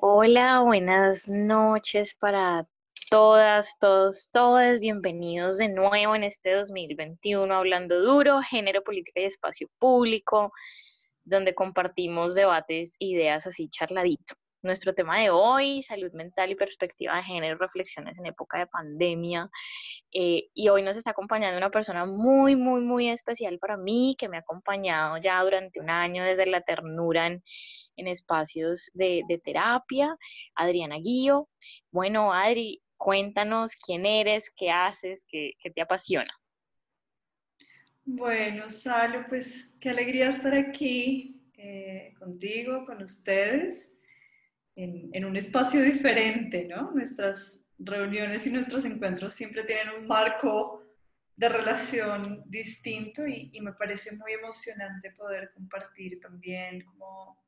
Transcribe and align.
Hola, 0.00 0.60
buenas 0.60 1.28
noches 1.28 2.14
para 2.14 2.66
todas, 3.10 3.76
todos, 3.78 4.30
todas. 4.32 4.80
Bienvenidos 4.80 5.58
de 5.58 5.68
nuevo 5.68 6.14
en 6.14 6.24
este 6.24 6.54
2021 6.54 7.54
Hablando 7.54 8.00
Duro, 8.00 8.40
Género, 8.40 8.82
Política 8.82 9.20
y 9.20 9.24
Espacio 9.24 9.68
Público, 9.78 10.52
donde 11.24 11.54
compartimos 11.54 12.34
debates, 12.34 12.96
ideas 12.98 13.46
así 13.46 13.68
charladito. 13.68 14.34
Nuestro 14.62 14.94
tema 14.94 15.18
de 15.18 15.30
hoy, 15.30 15.82
salud 15.82 16.12
mental 16.12 16.50
y 16.50 16.54
perspectiva 16.54 17.16
de 17.16 17.22
género, 17.22 17.56
reflexiones 17.56 18.18
en 18.18 18.26
época 18.26 18.58
de 18.58 18.66
pandemia. 18.66 19.48
Eh, 20.12 20.48
y 20.52 20.68
hoy 20.68 20.82
nos 20.82 20.98
está 20.98 21.12
acompañando 21.12 21.56
una 21.56 21.70
persona 21.70 22.04
muy, 22.04 22.56
muy, 22.56 22.82
muy 22.82 23.08
especial 23.08 23.58
para 23.58 23.78
mí, 23.78 24.16
que 24.18 24.28
me 24.28 24.36
ha 24.36 24.40
acompañado 24.40 25.16
ya 25.16 25.42
durante 25.42 25.80
un 25.80 25.88
año 25.88 26.24
desde 26.24 26.44
la 26.44 26.60
ternura 26.60 27.26
en, 27.26 27.42
en 28.00 28.08
espacios 28.08 28.90
de, 28.94 29.22
terapia, 29.44 30.16
Adriana 30.54 30.96
Guío. 30.98 31.48
Bueno, 31.92 32.32
Adri, 32.32 32.82
cuéntanos 32.96 33.76
quién 33.76 34.06
eres, 34.06 34.50
qué 34.56 34.70
haces, 34.70 35.24
qué, 35.28 35.52
qué 35.60 35.70
te 35.70 35.80
apasiona. 35.80 36.32
Bueno, 38.04 38.68
Salo, 38.68 39.26
pues 39.28 39.72
qué 39.80 39.90
alegría 39.90 40.30
estar 40.30 40.54
aquí 40.54 41.40
eh, 41.56 42.14
contigo, 42.18 42.84
con 42.86 43.02
ustedes 43.02 43.94
en, 44.74 45.24
un 45.24 45.36
espacio 45.36 45.82
diferente, 45.82 46.64
¿no? 46.64 46.90
Nuestras 46.92 47.60
reuniones 47.78 48.46
y 48.46 48.50
nuestros 48.50 48.84
encuentros 48.84 49.34
siempre 49.34 49.64
tienen 49.64 49.90
un 49.90 50.06
marco 50.06 50.82
de 51.36 51.48
relación 51.48 52.42
distinto 52.46 53.26
y, 53.26 53.58
me 53.60 53.72
parece 53.72 54.16
muy 54.16 54.32
emocionante 54.32 55.10
poder 55.12 55.50
compartir 55.52 56.20
también 56.20 56.82
como 56.84 57.42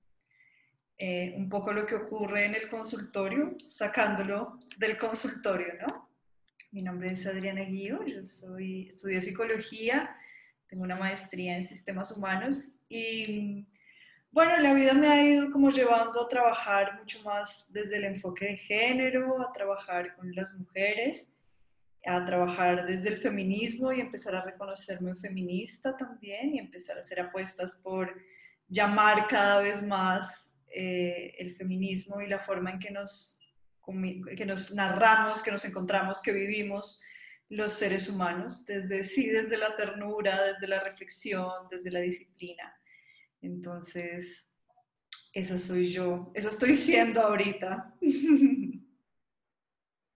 eh, 0.99 1.35
un 1.37 1.49
poco 1.49 1.73
lo 1.73 1.87
que 1.87 1.95
ocurre 1.95 2.47
en 2.47 2.55
el 2.55 2.69
consultorio, 2.69 3.57
sacándolo 3.69 4.59
del 4.79 4.97
consultorio, 4.97 5.75
¿no? 5.87 6.09
Mi 6.71 6.83
nombre 6.83 7.13
es 7.13 7.27
Adriana 7.27 7.63
Guío, 7.63 8.05
yo 8.07 8.25
soy, 8.25 8.89
estudié 8.89 9.21
psicología, 9.21 10.17
tengo 10.67 10.85
una 10.85 10.97
maestría 10.97 11.57
en 11.57 11.65
sistemas 11.65 12.17
humanos 12.17 12.79
y 12.89 13.67
bueno, 14.31 14.57
la 14.57 14.73
vida 14.73 14.95
me 14.95 15.09
ha 15.09 15.23
ido 15.23 15.51
como 15.51 15.69
llevando 15.69 16.23
a 16.23 16.29
trabajar 16.29 16.99
mucho 16.99 17.21
más 17.23 17.67
desde 17.69 17.99
el 17.99 18.05
enfoque 18.05 18.47
de 18.47 18.57
género, 18.57 19.43
a 19.43 19.53
trabajar 19.53 20.17
con 20.17 20.35
las 20.35 20.55
mujeres, 20.55 21.31
a 22.07 22.25
trabajar 22.25 22.87
desde 22.87 23.11
el 23.11 23.19
feminismo 23.19 23.93
y 23.93 24.01
empezar 24.01 24.35
a 24.35 24.43
reconocerme 24.43 25.15
feminista 25.15 25.95
también 25.97 26.55
y 26.55 26.59
empezar 26.59 26.97
a 26.97 27.01
hacer 27.01 27.21
apuestas 27.21 27.75
por 27.77 28.17
llamar 28.69 29.27
cada 29.29 29.61
vez 29.61 29.83
más 29.83 30.52
eh, 30.75 31.35
el 31.39 31.55
feminismo 31.55 32.21
y 32.21 32.29
la 32.29 32.39
forma 32.39 32.71
en 32.71 32.79
que 32.79 32.91
nos, 32.91 33.39
que 34.37 34.47
nos 34.47 34.75
narramos, 34.75 35.43
que 35.43 35.51
nos 35.51 35.65
encontramos, 35.65 36.23
que 36.23 36.33
vivimos 36.33 37.03
los 37.49 37.73
seres 37.73 38.09
humanos, 38.09 38.65
desde 38.65 39.05
sí, 39.05 39.29
desde 39.29 39.59
la 39.59 39.77
ternura, 39.77 40.43
desde 40.43 40.67
la 40.67 40.81
reflexión, 40.81 41.69
desde 41.71 41.91
la 41.91 42.01
disciplina. 42.01 42.75
Entonces, 43.43 44.51
esa 45.35 45.59
soy 45.59 45.93
yo, 45.93 46.31
eso 46.35 46.49
estoy 46.49 46.75
siendo 46.75 47.21
ahorita. 47.21 47.95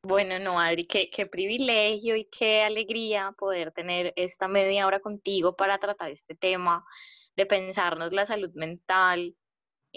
Bueno, 0.02 0.38
no, 0.38 0.60
Adri, 0.60 0.86
qué, 0.86 1.10
qué, 1.10 1.26
privilegio 1.26 2.14
y 2.14 2.26
qué 2.26 2.62
alegría 2.62 3.34
poder 3.36 3.72
tener 3.72 4.12
esta 4.14 4.46
media 4.46 4.86
hora 4.86 5.00
contigo 5.00 5.56
para 5.56 5.80
tratar 5.80 6.12
este 6.12 6.36
tema, 6.36 6.86
de 7.34 7.44
pensarnos 7.44 8.12
la 8.12 8.24
salud 8.24 8.52
mental, 8.54 9.34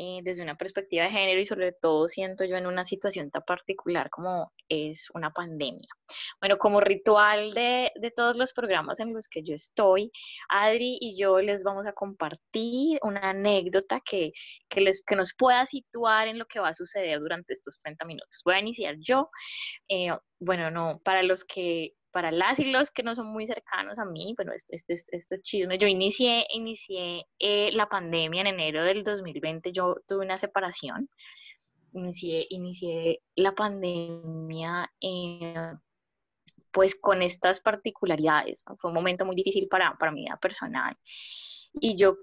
eh, 0.02 0.22
desde 0.24 0.42
una 0.44 0.56
perspectiva 0.56 1.04
de 1.04 1.12
género 1.12 1.42
y 1.42 1.46
sobre 1.46 1.74
todo 1.74 2.08
siento 2.08 2.46
yo 2.46 2.56
en 2.56 2.68
una 2.68 2.86
situación 2.86 3.32
tan 3.32 3.44
particular 3.44 4.10
como 4.10 4.54
es 4.70 5.10
una 5.14 5.32
pandemia. 5.32 5.90
Bueno, 6.40 6.58
como 6.58 6.80
ritual 6.80 7.52
de, 7.52 7.92
de 7.96 8.10
todos 8.10 8.38
los 8.38 8.54
programas 8.54 9.02
en 9.02 9.14
los 9.14 9.28
que 9.28 9.44
yo 9.44 9.54
estoy, 9.54 10.10
Adri 10.48 10.98
y 11.02 11.20
yo 11.20 11.42
les 11.42 11.66
vamos 11.66 11.86
a 11.86 11.92
compartir 11.92 12.98
una 13.02 13.32
anécdota 13.32 14.00
que, 14.00 14.32
que, 14.70 14.80
les, 14.80 15.04
que 15.06 15.18
nos 15.18 15.34
pueda 15.34 15.66
situar 15.66 16.30
en 16.30 16.40
lo 16.40 16.46
que 16.46 16.62
va 16.62 16.70
a 16.70 16.74
suceder 16.74 17.20
durante 17.20 17.52
estos 17.52 17.78
30 17.80 18.06
minutos. 18.08 18.42
Voy 18.46 18.56
a 18.56 18.60
iniciar 18.60 18.96
yo. 19.00 19.30
Eh, 19.90 20.12
bueno, 20.40 20.72
no, 20.72 21.02
para 21.04 21.24
los 21.24 21.44
que 21.44 21.96
para 22.12 22.32
las 22.32 22.60
y 22.60 22.66
los 22.66 22.92
que 22.92 23.04
no 23.04 23.16
son 23.16 23.28
muy 23.28 23.46
cercanos 23.46 24.00
a 24.00 24.06
mí, 24.06 24.34
bueno, 24.36 24.54
este, 24.54 24.76
este, 24.76 24.94
este 24.94 25.36
es 25.36 25.42
chisme, 25.42 25.78
yo 25.78 25.88
inicié, 25.88 26.46
inicié 26.54 27.26
eh, 27.40 27.72
la 27.74 27.88
pandemia 27.88 28.42
en 28.42 28.48
enero 28.48 28.84
del 28.84 29.04
2020, 29.04 29.72
yo 29.72 29.98
tuve 30.08 30.26
una 30.26 30.38
separación, 30.38 31.10
inicié, 31.94 32.46
inicié 32.50 33.22
la 33.36 33.54
pandemia 33.54 34.92
eh, 35.02 35.74
pues 36.72 36.96
con 36.96 37.22
estas 37.22 37.60
particularidades, 37.60 38.64
fue 38.80 38.90
un 38.90 38.96
momento 38.96 39.26
muy 39.26 39.36
difícil 39.36 39.68
para, 39.68 39.96
para 39.98 40.12
mi 40.12 40.24
vida 40.24 40.38
personal. 40.38 40.96
Y 41.74 41.96
yo 41.96 42.18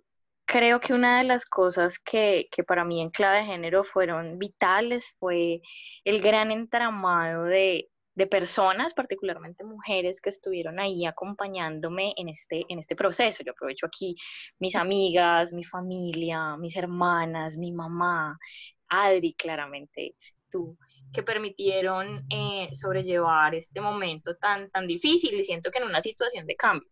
creo 0.45 0.81
que 0.81 0.95
una 0.95 1.19
de 1.19 1.25
las 1.25 1.45
cosas 1.45 1.99
que, 1.99 2.49
que 2.51 2.65
para 2.65 2.85
mí 2.85 3.01
en 3.01 3.11
clave 3.11 3.39
de 3.39 3.45
género 3.45 3.83
fueron 3.85 4.39
vitales 4.39 5.15
fue 5.19 5.61
el 6.05 6.21
gran 6.23 6.51
entramado 6.53 7.45
de 7.45 7.89
de 8.17 8.27
personas, 8.27 8.95
particularmente 8.95 9.63
mujeres, 9.63 10.21
que 10.21 10.31
estuvieron 10.31 10.81
ahí 10.81 11.05
acompañándome 11.05 12.15
en 12.17 12.31
este, 12.31 12.65
en 12.69 12.79
este 12.79 12.97
proceso. 12.97 13.45
Yo 13.45 13.53
aprovecho 13.53 13.87
aquí 13.87 14.17
mis 14.59 14.75
amigas, 14.75 15.53
mi 15.53 15.63
familia, 15.63 16.57
mis 16.57 16.77
hermanas, 16.77 17.59
mi 17.59 17.73
mamá, 17.73 18.39
Adri, 18.89 19.35
claramente 19.35 20.17
tú, 20.51 20.79
que 21.13 21.23
permitieron 21.23 22.27
eh, 22.31 22.71
sobrellevar 22.73 23.55
este 23.55 23.81
momento 23.83 24.35
tan, 24.37 24.71
tan 24.71 24.87
difícil 24.87 25.35
y 25.35 25.45
siento 25.45 25.71
que 25.71 25.79
en 25.79 25.85
una 25.85 26.01
situación 26.01 26.47
de 26.47 26.57
cambio. 26.57 26.89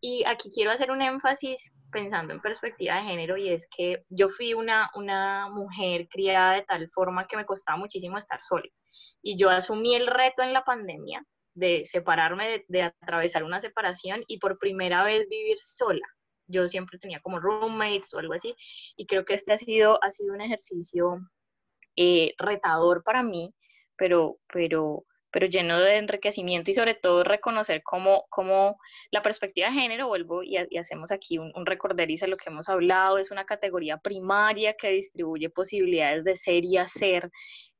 Y 0.00 0.24
aquí 0.24 0.50
quiero 0.54 0.70
hacer 0.70 0.90
un 0.90 1.00
énfasis 1.02 1.72
pensando 1.90 2.34
en 2.34 2.40
perspectiva 2.40 2.96
de 2.96 3.04
género 3.04 3.36
y 3.36 3.50
es 3.50 3.66
que 3.74 4.04
yo 4.08 4.28
fui 4.28 4.52
una, 4.52 4.90
una 4.94 5.48
mujer 5.48 6.08
criada 6.08 6.54
de 6.54 6.62
tal 6.62 6.88
forma 6.90 7.26
que 7.26 7.36
me 7.36 7.46
costaba 7.46 7.78
muchísimo 7.78 8.18
estar 8.18 8.42
sola 8.42 8.68
y 9.24 9.36
yo 9.36 9.50
asumí 9.50 9.96
el 9.96 10.06
reto 10.06 10.42
en 10.42 10.52
la 10.52 10.62
pandemia 10.62 11.24
de 11.54 11.84
separarme, 11.86 12.64
de, 12.68 12.82
atravesar 12.82 13.42
una 13.42 13.58
separación 13.58 14.22
y 14.26 14.38
por 14.38 14.58
primera 14.58 15.02
vez 15.02 15.26
vivir 15.28 15.56
sola. 15.60 16.06
Yo 16.46 16.68
siempre 16.68 16.98
tenía 16.98 17.20
como 17.20 17.40
roommates 17.40 18.12
o 18.12 18.18
algo 18.18 18.34
así 18.34 18.54
y 18.96 19.06
creo 19.06 19.24
que 19.24 19.34
este 19.34 19.54
ha 19.54 19.56
sido, 19.56 20.02
ha 20.04 20.10
sido 20.10 20.34
un 20.34 20.42
ejercicio 20.42 21.20
eh, 21.96 22.34
retador 22.38 23.02
para 23.02 23.22
mí, 23.22 23.54
pero, 23.96 24.36
pero, 24.52 25.04
pero 25.34 25.48
lleno 25.48 25.80
de 25.80 25.96
enriquecimiento 25.96 26.70
y 26.70 26.74
sobre 26.74 26.94
todo 26.94 27.24
reconocer 27.24 27.82
cómo, 27.82 28.24
cómo 28.30 28.78
la 29.10 29.20
perspectiva 29.20 29.66
de 29.66 29.72
género, 29.72 30.06
vuelvo 30.06 30.44
y, 30.44 30.56
hacemos 30.78 31.10
aquí 31.10 31.38
un, 31.38 31.50
un 31.56 31.66
recorderizo 31.66 32.26
de 32.26 32.30
lo 32.30 32.36
que 32.36 32.50
hemos 32.50 32.68
hablado, 32.68 33.18
es 33.18 33.32
una 33.32 33.44
categoría 33.44 33.96
primaria 33.96 34.74
que 34.74 34.90
distribuye 34.90 35.50
posibilidades 35.50 36.22
de 36.22 36.36
ser 36.36 36.64
y 36.64 36.76
hacer 36.76 37.32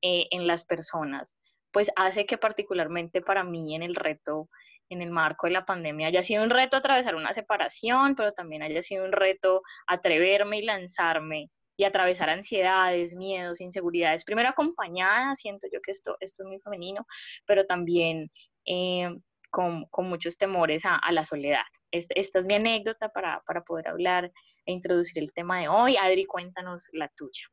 eh, 0.02 0.26
en 0.32 0.48
las 0.48 0.64
personas, 0.64 1.38
pues 1.70 1.92
hace 1.94 2.26
que 2.26 2.38
particularmente 2.38 3.22
para 3.22 3.44
mí 3.44 3.76
en 3.76 3.84
el 3.84 3.94
reto, 3.94 4.48
en 4.88 5.00
el 5.00 5.12
marco 5.12 5.46
de 5.46 5.52
la 5.52 5.64
pandemia, 5.64 6.08
haya 6.08 6.24
sido 6.24 6.42
un 6.42 6.50
reto 6.50 6.76
atravesar 6.76 7.14
una 7.14 7.32
separación, 7.34 8.16
pero 8.16 8.32
también 8.32 8.64
haya 8.64 8.82
sido 8.82 9.04
un 9.04 9.12
reto 9.12 9.62
atreverme 9.86 10.58
y 10.58 10.62
lanzarme 10.62 11.50
y 11.76 11.84
atravesar 11.84 12.30
ansiedades, 12.30 13.14
miedos, 13.14 13.60
inseguridades, 13.60 14.24
primero 14.24 14.48
acompañada, 14.48 15.34
siento 15.34 15.66
yo 15.72 15.80
que 15.80 15.90
esto, 15.90 16.16
esto 16.20 16.42
es 16.42 16.48
muy 16.48 16.60
femenino, 16.60 17.06
pero 17.46 17.66
también 17.66 18.30
eh, 18.66 19.08
con, 19.50 19.86
con, 19.86 20.08
muchos 20.08 20.36
temores 20.36 20.82
a, 20.84 21.00
la 21.12 21.24
soledad. 21.24 21.64
esta 21.90 22.38
es 22.38 22.46
mi 22.46 22.54
anécdota 22.54 23.08
para, 23.08 23.40
para 23.46 23.62
poder 23.62 23.88
hablar 23.88 24.32
e 24.66 24.72
introducir 24.72 25.22
el 25.22 25.32
tema 25.32 25.60
de 25.60 25.68
hoy. 25.68 25.96
Adri, 25.96 26.24
cuéntanos 26.24 26.88
la 26.92 27.08
tuya. 27.16 27.44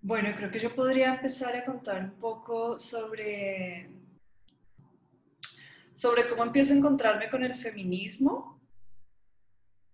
Bueno, 0.00 0.30
creo 0.36 0.50
que 0.50 0.58
yo 0.58 0.74
podría 0.74 1.14
empezar 1.14 1.56
a 1.56 1.64
contar 1.64 2.02
un 2.02 2.18
poco 2.18 2.78
sobre, 2.78 3.88
sobre 5.94 6.28
cómo 6.28 6.42
empiezo 6.42 6.72
a 6.72 6.76
encontrarme 6.76 7.30
con 7.30 7.44
el 7.44 7.54
feminismo 7.54 8.61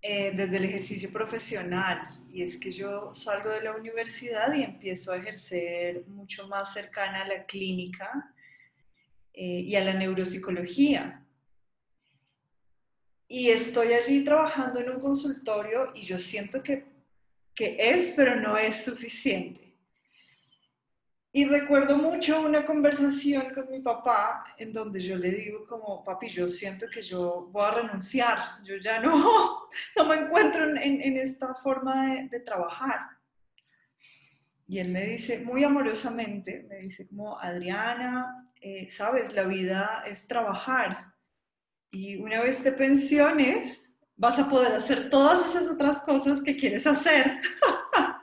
eh, 0.01 0.33
desde 0.35 0.59
el 0.59 0.65
ejercicio 0.65 1.13
profesional. 1.13 2.07
Y 2.33 2.43
es 2.43 2.57
que 2.57 2.71
yo 2.71 3.15
salgo 3.15 3.51
de 3.51 3.63
la 3.63 3.75
universidad 3.75 4.55
y 4.55 4.63
empiezo 4.63 5.13
a 5.13 5.17
ejercer 5.17 6.07
mucho 6.07 6.47
más 6.49 6.73
cercana 6.73 7.23
a 7.23 7.29
la 7.29 7.45
clínica 7.47 8.35
eh, 9.33 9.61
y 9.67 9.75
a 9.77 9.85
la 9.85 9.95
neuropsicología. 9.95 11.25
Y 13.27 13.51
estoy 13.51 13.93
allí 13.93 14.25
trabajando 14.25 14.81
en 14.81 14.91
un 14.91 15.01
consultorio 15.01 15.93
y 15.95 16.03
yo 16.03 16.17
siento 16.17 16.63
que, 16.63 16.87
que 17.55 17.77
es, 17.79 18.15
pero 18.17 18.37
no 18.37 18.57
es 18.57 18.85
suficiente 18.85 19.68
y 21.31 21.45
recuerdo 21.45 21.97
mucho 21.97 22.41
una 22.41 22.65
conversación 22.65 23.53
con 23.55 23.71
mi 23.71 23.81
papá 23.81 24.55
en 24.57 24.73
donde 24.73 24.99
yo 25.01 25.17
le 25.17 25.31
digo 25.31 25.67
como, 25.67 26.03
papi, 26.03 26.29
yo 26.29 26.49
siento 26.49 26.87
que 26.89 27.03
yo 27.03 27.49
voy 27.53 27.67
a 27.67 27.71
renunciar, 27.73 28.39
yo 28.65 28.77
ya 28.77 28.99
no, 28.99 29.69
no 29.97 30.07
me 30.07 30.17
encuentro 30.17 30.65
en, 30.65 30.79
en 30.79 31.17
esta 31.19 31.55
forma 31.55 32.07
de, 32.07 32.29
de, 32.29 32.41
trabajar. 32.41 33.01
Y 34.67 34.79
él 34.79 34.89
me 34.89 35.05
dice, 35.05 35.41
muy 35.41 35.65
amorosamente, 35.65 36.67
me 36.69 36.77
dice 36.79 37.07
como, 37.07 37.39
Adriana, 37.39 38.51
eh, 38.61 38.91
sabes, 38.91 39.33
la 39.35 39.45
vida 39.45 40.05
es 40.07 40.27
trabajar. 40.27 41.13
Y 41.91 42.17
una 42.17 42.43
vez 42.43 42.63
te 42.63 42.73
pensiones, 42.73 43.95
vas 44.17 44.39
a 44.39 44.49
poder 44.49 44.75
hacer 44.75 45.11
todas 45.11 45.47
esas 45.49 45.69
otras 45.69 46.05
cosas 46.05 46.43
que 46.43 46.57
quieres 46.57 46.87
hacer. 46.87 47.41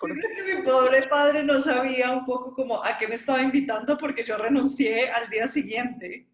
creo 0.00 0.16
que 0.16 0.28
mi 0.62 0.68
pobre 0.68 1.08
padre 1.08 1.42
no 1.42 1.60
sabía 1.60 2.10
un 2.10 2.24
poco 2.24 2.52
como 2.54 2.82
a 2.82 2.96
qué 2.96 3.08
me 3.08 3.16
estaba 3.16 3.42
invitando 3.42 3.98
porque 3.98 4.22
yo 4.22 4.36
renuncié 4.36 5.10
al 5.10 5.28
día 5.28 5.48
siguiente. 5.48 6.26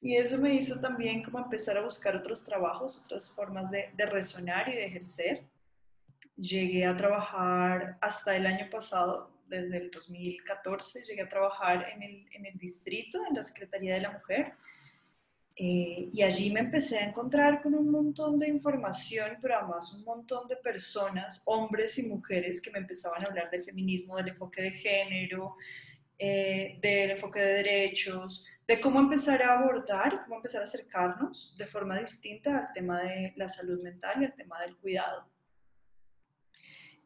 Y 0.00 0.16
eso 0.16 0.38
me 0.38 0.54
hizo 0.54 0.80
también 0.80 1.22
como 1.22 1.38
empezar 1.38 1.76
a 1.76 1.82
buscar 1.82 2.14
otros 2.16 2.44
trabajos, 2.44 3.02
otras 3.04 3.30
formas 3.30 3.70
de, 3.70 3.90
de 3.94 4.06
resonar 4.06 4.68
y 4.68 4.72
de 4.72 4.84
ejercer. 4.84 5.44
Llegué 6.36 6.86
a 6.86 6.96
trabajar 6.96 7.98
hasta 8.00 8.36
el 8.36 8.46
año 8.46 8.68
pasado, 8.70 9.32
desde 9.48 9.78
el 9.78 9.90
2014, 9.90 11.04
llegué 11.04 11.22
a 11.22 11.28
trabajar 11.28 11.88
en 11.92 12.02
el, 12.02 12.28
en 12.32 12.46
el 12.46 12.58
distrito, 12.58 13.18
en 13.26 13.34
la 13.34 13.42
Secretaría 13.42 13.94
de 13.94 14.02
la 14.02 14.12
Mujer. 14.12 14.52
Eh, 15.60 16.08
y 16.12 16.22
allí 16.22 16.52
me 16.52 16.60
empecé 16.60 16.98
a 16.98 17.04
encontrar 17.04 17.60
con 17.60 17.74
un 17.74 17.90
montón 17.90 18.38
de 18.38 18.48
información, 18.48 19.38
pero 19.42 19.56
además 19.56 19.92
un 19.92 20.04
montón 20.04 20.46
de 20.46 20.54
personas, 20.54 21.42
hombres 21.46 21.98
y 21.98 22.04
mujeres, 22.04 22.62
que 22.62 22.70
me 22.70 22.78
empezaban 22.78 23.24
a 23.24 23.26
hablar 23.26 23.50
del 23.50 23.64
feminismo, 23.64 24.16
del 24.16 24.28
enfoque 24.28 24.62
de 24.62 24.70
género, 24.70 25.56
eh, 26.16 26.78
del 26.80 27.10
enfoque 27.10 27.40
de 27.40 27.54
derechos, 27.54 28.44
de 28.68 28.80
cómo 28.80 29.00
empezar 29.00 29.42
a 29.42 29.58
abordar, 29.58 30.22
cómo 30.22 30.36
empezar 30.36 30.60
a 30.60 30.64
acercarnos 30.64 31.56
de 31.58 31.66
forma 31.66 31.98
distinta 31.98 32.58
al 32.58 32.72
tema 32.72 33.02
de 33.02 33.32
la 33.34 33.48
salud 33.48 33.82
mental 33.82 34.22
y 34.22 34.26
al 34.26 34.36
tema 34.36 34.60
del 34.60 34.76
cuidado. 34.76 35.26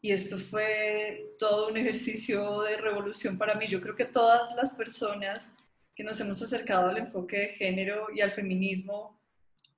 Y 0.02 0.10
esto 0.10 0.36
fue 0.36 1.36
todo 1.38 1.68
un 1.68 1.78
ejercicio 1.78 2.60
de 2.60 2.76
revolución 2.76 3.38
para 3.38 3.54
mí. 3.54 3.66
Yo 3.66 3.80
creo 3.80 3.96
que 3.96 4.04
todas 4.04 4.54
las 4.56 4.68
personas 4.70 5.54
que 6.02 6.08
nos 6.08 6.20
hemos 6.20 6.42
acercado 6.42 6.88
al 6.88 6.98
enfoque 6.98 7.38
de 7.38 7.48
género 7.50 8.08
y 8.12 8.20
al 8.22 8.32
feminismo, 8.32 9.20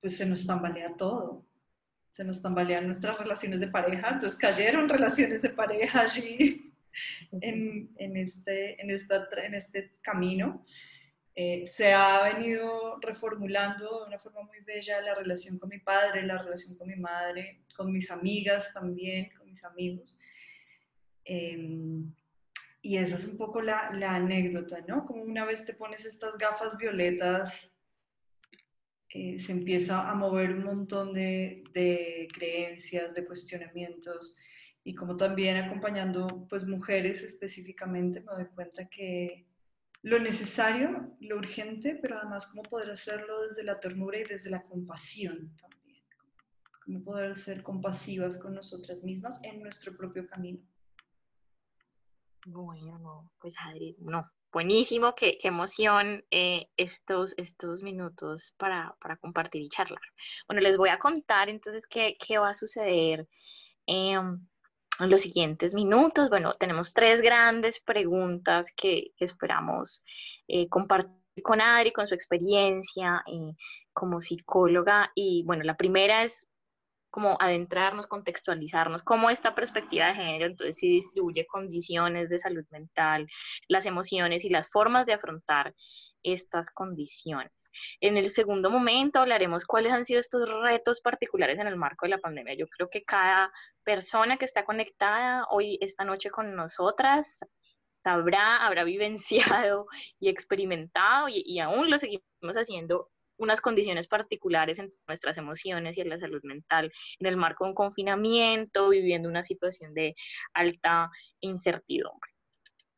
pues 0.01 0.17
se 0.17 0.25
nos 0.25 0.47
tambalea 0.47 0.97
todo. 0.97 1.45
Se 2.09 2.23
nos 2.23 2.41
tambalean 2.41 2.87
nuestras 2.87 3.19
relaciones 3.19 3.59
de 3.59 3.67
pareja. 3.67 4.09
Entonces 4.09 4.39
cayeron 4.39 4.89
relaciones 4.89 5.43
de 5.43 5.51
pareja 5.51 6.01
allí 6.01 6.73
en, 7.41 7.91
en 7.97 8.17
este, 8.17 8.81
en, 8.81 8.89
esta, 8.89 9.27
en 9.43 9.53
este 9.53 9.97
camino. 10.01 10.65
Eh, 11.35 11.63
se 11.67 11.93
ha 11.93 12.23
venido 12.23 12.97
reformulando 13.01 13.99
de 13.99 14.07
una 14.07 14.17
forma 14.17 14.41
muy 14.41 14.61
bella 14.61 15.01
la 15.01 15.13
relación 15.13 15.59
con 15.59 15.69
mi 15.69 15.77
padre, 15.77 16.23
la 16.23 16.41
relación 16.41 16.75
con 16.75 16.87
mi 16.87 16.95
madre, 16.95 17.65
con 17.77 17.91
mis 17.91 18.09
amigas 18.09 18.73
también, 18.73 19.29
con 19.37 19.45
mis 19.47 19.63
amigos. 19.63 20.17
Em, 21.23 22.11
y 22.85 22.97
esa 22.97 23.15
es 23.15 23.25
un 23.25 23.35
poco 23.35 23.63
la, 23.63 23.91
la, 23.93 24.13
anécdota, 24.13 24.79
¿no? 24.87 25.05
Como 25.05 25.23
una 25.23 25.43
vez 25.43 25.65
te 25.65 25.73
pones 25.73 26.05
estas 26.05 26.37
gafas 26.37 26.77
violetas, 26.77 27.73
eh, 29.09 29.39
se 29.39 29.53
empieza 29.53 30.07
a 30.07 30.13
mover 30.13 30.51
un 30.51 30.65
montón 30.65 31.11
de, 31.11 31.63
de, 31.73 32.27
creencias, 32.31 33.11
de 33.15 33.25
cuestionamientos, 33.25 34.37
y 34.83 34.93
como 34.93 35.17
también 35.17 35.57
acompañando 35.57 36.45
pues 36.47 36.67
mujeres 36.67 37.23
específicamente, 37.23 38.21
me 38.21 38.33
doy 38.33 38.45
cuenta 38.53 38.87
que 38.87 39.47
lo 40.03 40.19
necesario, 40.19 41.17
lo 41.21 41.37
urgente, 41.37 41.97
pero 41.99 42.19
además 42.19 42.45
cómo 42.45 42.61
poder 42.61 42.91
hacerlo 42.91 43.41
desde 43.47 43.63
la 43.63 43.79
ternura 43.79 44.19
y 44.19 44.25
desde 44.25 44.51
la 44.51 44.61
compasión 44.61 45.55
también. 45.59 46.03
Cómo 46.85 47.03
poder 47.03 47.35
ser 47.35 47.63
compasivas 47.63 48.37
con 48.37 48.53
nosotras 48.53 49.03
mismas 49.03 49.39
en 49.41 49.63
nuestro 49.63 49.97
propio 49.97 50.27
camino. 50.27 50.59
Bueno, 52.45 53.31
pues 53.39 53.55
Adri, 53.59 53.95
no, 53.99 54.29
buenísimo, 54.51 55.15
qué, 55.15 55.39
emoción 55.41 56.23
eh, 56.29 56.67
estos, 56.77 57.33
minutos 57.81 58.53
para, 58.57 58.95
compartir 59.19 59.63
y 59.63 59.69
charlar. 59.69 60.01
Bueno, 60.47 60.61
les 60.61 60.77
voy 60.77 60.89
a 60.89 60.99
contar 60.99 61.49
entonces 61.49 61.87
qué, 61.87 62.15
va 62.37 62.49
a 62.49 62.53
suceder. 62.53 63.27
En 63.87 64.47
los 64.99 65.21
siguientes 65.21 65.73
minutos. 65.73 66.29
Bueno, 66.29 66.51
tenemos 66.51 66.93
tres 66.93 67.21
grandes 67.21 67.79
preguntas 67.79 68.71
que, 68.75 69.11
esperamos 69.17 70.03
eh, 70.47 70.69
compartir 70.69 71.11
con 71.43 71.61
Adri, 71.61 71.91
con 71.91 72.07
su 72.07 72.15
experiencia 72.15 73.23
eh, 73.27 73.55
como 73.91 74.21
psicóloga. 74.21 75.11
Y 75.15 75.43
bueno, 75.45 75.63
la 75.63 75.77
primera 75.77 76.23
es 76.23 76.47
como 77.09 77.37
adentrarnos, 77.39 78.07
contextualizarnos, 78.07 79.03
cómo 79.03 79.29
esta 79.29 79.55
perspectiva 79.55 80.07
de 80.07 80.15
género 80.15 80.45
entonces 80.47 80.77
sí 80.77 80.89
distribuye 80.89 81.45
condiciones 81.47 82.29
de 82.29 82.39
salud 82.39 82.65
mental, 82.71 83.27
las 83.67 83.85
emociones 83.85 84.43
y 84.45 84.49
las 84.49 84.69
formas 84.69 85.05
de 85.05 85.13
afrontar 85.13 85.73
estas 86.23 86.69
condiciones. 86.71 87.69
En 88.01 88.17
el 88.17 88.29
segundo 88.29 88.69
momento 88.69 89.19
hablaremos 89.19 89.63
cuáles 89.65 89.93
han 89.93 90.03
sido 90.03 90.19
estos 90.19 90.49
retos 90.63 90.99
particulares 90.99 91.59
en 91.59 91.67
el 91.67 91.75
marco 91.75 92.05
de 92.05 92.09
la 92.09 92.17
pandemia. 92.17 92.55
Yo 92.55 92.67
creo 92.67 92.89
que 92.89 93.03
cada 93.03 93.51
persona 93.83 94.37
que 94.37 94.45
está 94.45 94.65
conectada 94.65 95.45
hoy, 95.51 95.77
esta 95.81 96.03
noche 96.03 96.31
con 96.31 96.55
nosotras, 96.55 97.39
sabrá, 97.91 98.65
habrá 98.65 98.83
vivenciado 99.63 99.87
y 100.19 100.29
experimentado 100.29 101.29
y, 101.29 101.43
y 101.45 101.59
aún 101.59 101.89
lo 101.89 101.97
seguimos 101.97 102.23
haciendo 102.55 103.09
unas 103.37 103.61
condiciones 103.61 104.07
particulares 104.07 104.79
en 104.79 104.93
nuestras 105.07 105.37
emociones 105.37 105.97
y 105.97 106.01
en 106.01 106.09
la 106.09 106.19
salud 106.19 106.41
mental 106.43 106.91
en 107.19 107.27
el 107.27 107.37
marco 107.37 107.63
de 107.63 107.71
un 107.71 107.75
confinamiento, 107.75 108.89
viviendo 108.89 109.29
una 109.29 109.43
situación 109.43 109.93
de 109.93 110.15
alta 110.53 111.09
incertidumbre. 111.39 112.31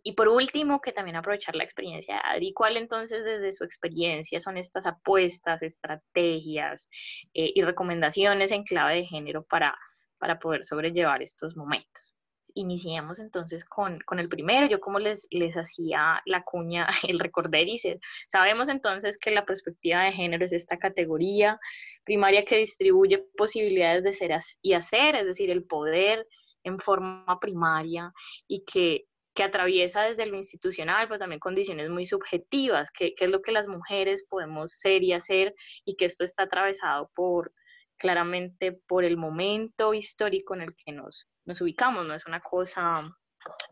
Y 0.04 0.13
por 0.13 0.30
último, 0.30 0.80
que 0.80 0.94
también 0.94 1.18
aprovechar 1.18 1.56
la 1.56 1.66
experiencia 1.66 2.16
de 2.16 2.22
Adri, 2.24 2.54
¿cuál 2.54 2.78
entonces 2.78 3.25
desde 3.25 3.51
su 3.51 3.66
experiencia 3.66 4.39
son 4.39 4.57
estas 4.57 4.86
apuestas, 4.86 5.63
estrategias 5.63 6.90
eh, 7.33 7.51
y 7.54 7.62
recomendaciones 7.62 8.51
en 8.51 8.63
clave 8.63 8.95
de 8.95 9.06
género 9.06 9.44
para, 9.44 9.78
para 10.18 10.40
poder 10.40 10.63
sobrellevar 10.63 11.22
estos 11.22 11.57
momentos? 11.57 12.17
Iniciemos 12.56 13.20
entonces 13.20 13.66
con, 13.66 14.00
con, 14.02 14.20
el 14.20 14.30
primero. 14.30 14.68
Yo 14.68 14.80
como 14.80 15.00
les, 15.00 15.28
les 15.32 15.56
hacía 15.56 16.22
la 16.26 16.44
cuña, 16.44 16.88
el 17.08 17.20
recordé, 17.20 17.66
dice, 17.66 18.00
sabemos 18.28 18.70
entonces 18.70 19.18
que 19.18 19.32
la 19.32 19.46
perspectiva 19.46 20.04
de 20.04 20.12
género 20.12 20.46
es 20.46 20.54
esta 20.54 20.78
categoría 20.78 21.60
primaria 22.04 22.46
que 22.46 22.58
distribuye 22.58 23.26
posibilidades 23.38 24.04
de 24.04 24.14
ser 24.14 24.32
y 24.62 24.74
hacer, 24.74 25.16
es 25.16 25.28
decir, 25.28 25.50
el 25.52 25.64
poder 25.64 26.28
en 26.64 26.80
forma 26.80 27.40
primaria 27.40 28.12
y 28.48 28.64
que 28.66 29.06
que 29.38 29.44
atraviesa 29.44 30.02
desde 30.02 30.26
lo 30.26 30.36
institucional, 30.36 31.07
pero 31.07 31.19
también 31.19 31.40
condiciones 31.40 31.92
muy 31.92 32.07
subjetivas, 32.07 32.90
que, 32.90 33.14
es 33.16 33.30
lo 33.30 33.44
que 33.44 33.52
las 33.52 33.68
mujeres 33.68 34.26
podemos 34.28 34.71
ser 34.71 35.04
y 35.04 35.14
hacer, 35.14 35.54
y 35.86 35.95
que 35.95 36.06
esto 36.06 36.24
está 36.24 36.44
atravesado 36.44 37.12
por 37.14 37.54
claramente 37.97 38.71
por 38.71 39.04
el 39.04 39.18
momento 39.18 39.94
histórico 39.94 40.56
en 40.56 40.61
el 40.61 40.75
que 40.75 40.92
nos, 40.92 41.27
nos 41.45 41.61
ubicamos, 41.61 42.06
no 42.06 42.13
es 42.13 42.25
una 42.25 42.39
cosa 42.39 43.09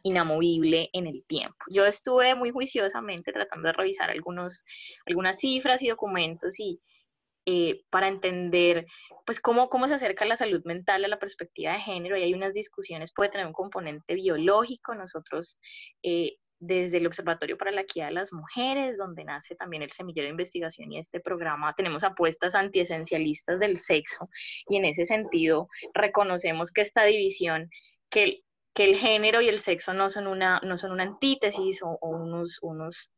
inamovible 0.03 0.89
en 0.94 1.08
el 1.08 1.25
tiempo. 1.25 1.58
Yo 1.70 1.86
estuve 1.86 2.36
muy 2.36 2.51
juiciosamente 2.51 3.32
tratando 3.32 3.67
de 3.67 3.74
revisar 3.74 4.10
algunos, 4.10 4.63
algunas 5.05 5.39
cifras 5.39 5.82
y 5.82 5.89
documentos 5.89 6.60
y, 6.60 6.79
eh, 7.48 7.84
para 7.91 8.08
entender 8.08 8.88
pues 9.25 9.39
cómo, 9.39 9.70
cómo 9.70 9.88
se 9.88 9.96
acerca 9.96 10.25
la 10.25 10.36
salud 10.36 10.63
mental 10.65 11.05
a 11.05 11.08
la 11.08 11.20
perspectiva 11.20 11.74
de 11.74 11.79
género 11.79 12.17
y 12.17 12.24
hay 12.24 12.34
unas 12.34 12.53
discusiones, 12.53 13.13
puede 13.13 13.29
tener 13.29 13.48
un 13.48 13.53
componente 13.53 14.15
biológico, 14.15 14.96
nosotros 14.96 15.60
eh, 16.03 16.38
desde 16.60 16.98
el 16.98 17.08
Observatorio 17.08 17.58
para 17.58 17.72
la 17.72 17.82
Equidad 17.82 18.08
de 18.08 18.14
las 18.14 18.34
Mujeres, 18.34 18.98
donde 18.98 19.24
nace 19.24 19.56
también 19.56 19.84
el 19.84 19.92
semillero 19.92 20.26
de 20.26 20.32
investigación 20.32 20.92
y 20.92 21.00
este 21.00 21.20
programa, 21.20 21.74
tenemos 21.76 22.04
apuestas 22.04 22.56
antiesencialistas 22.56 23.60
del 23.60 23.78
sexo 23.78 24.30
y 24.68 24.78
en 24.78 24.86
ese 24.86 25.06
sentido 25.06 25.68
reconocemos 25.94 26.72
que 26.72 26.82
esta 26.82 27.04
división, 27.04 27.70
que, 28.10 28.42
el 28.78 28.98
género 28.98 29.40
y 29.40 29.48
el 29.48 29.60
sexo 29.60 29.94
no 29.94 30.10
son 30.10 30.28
una, 30.28 30.60
no 30.62 30.76
son 30.76 30.92
una 30.92 31.04
antítesis 31.04 31.82
o, 31.82 31.98
unos, 32.02 32.60
unos 32.62 33.10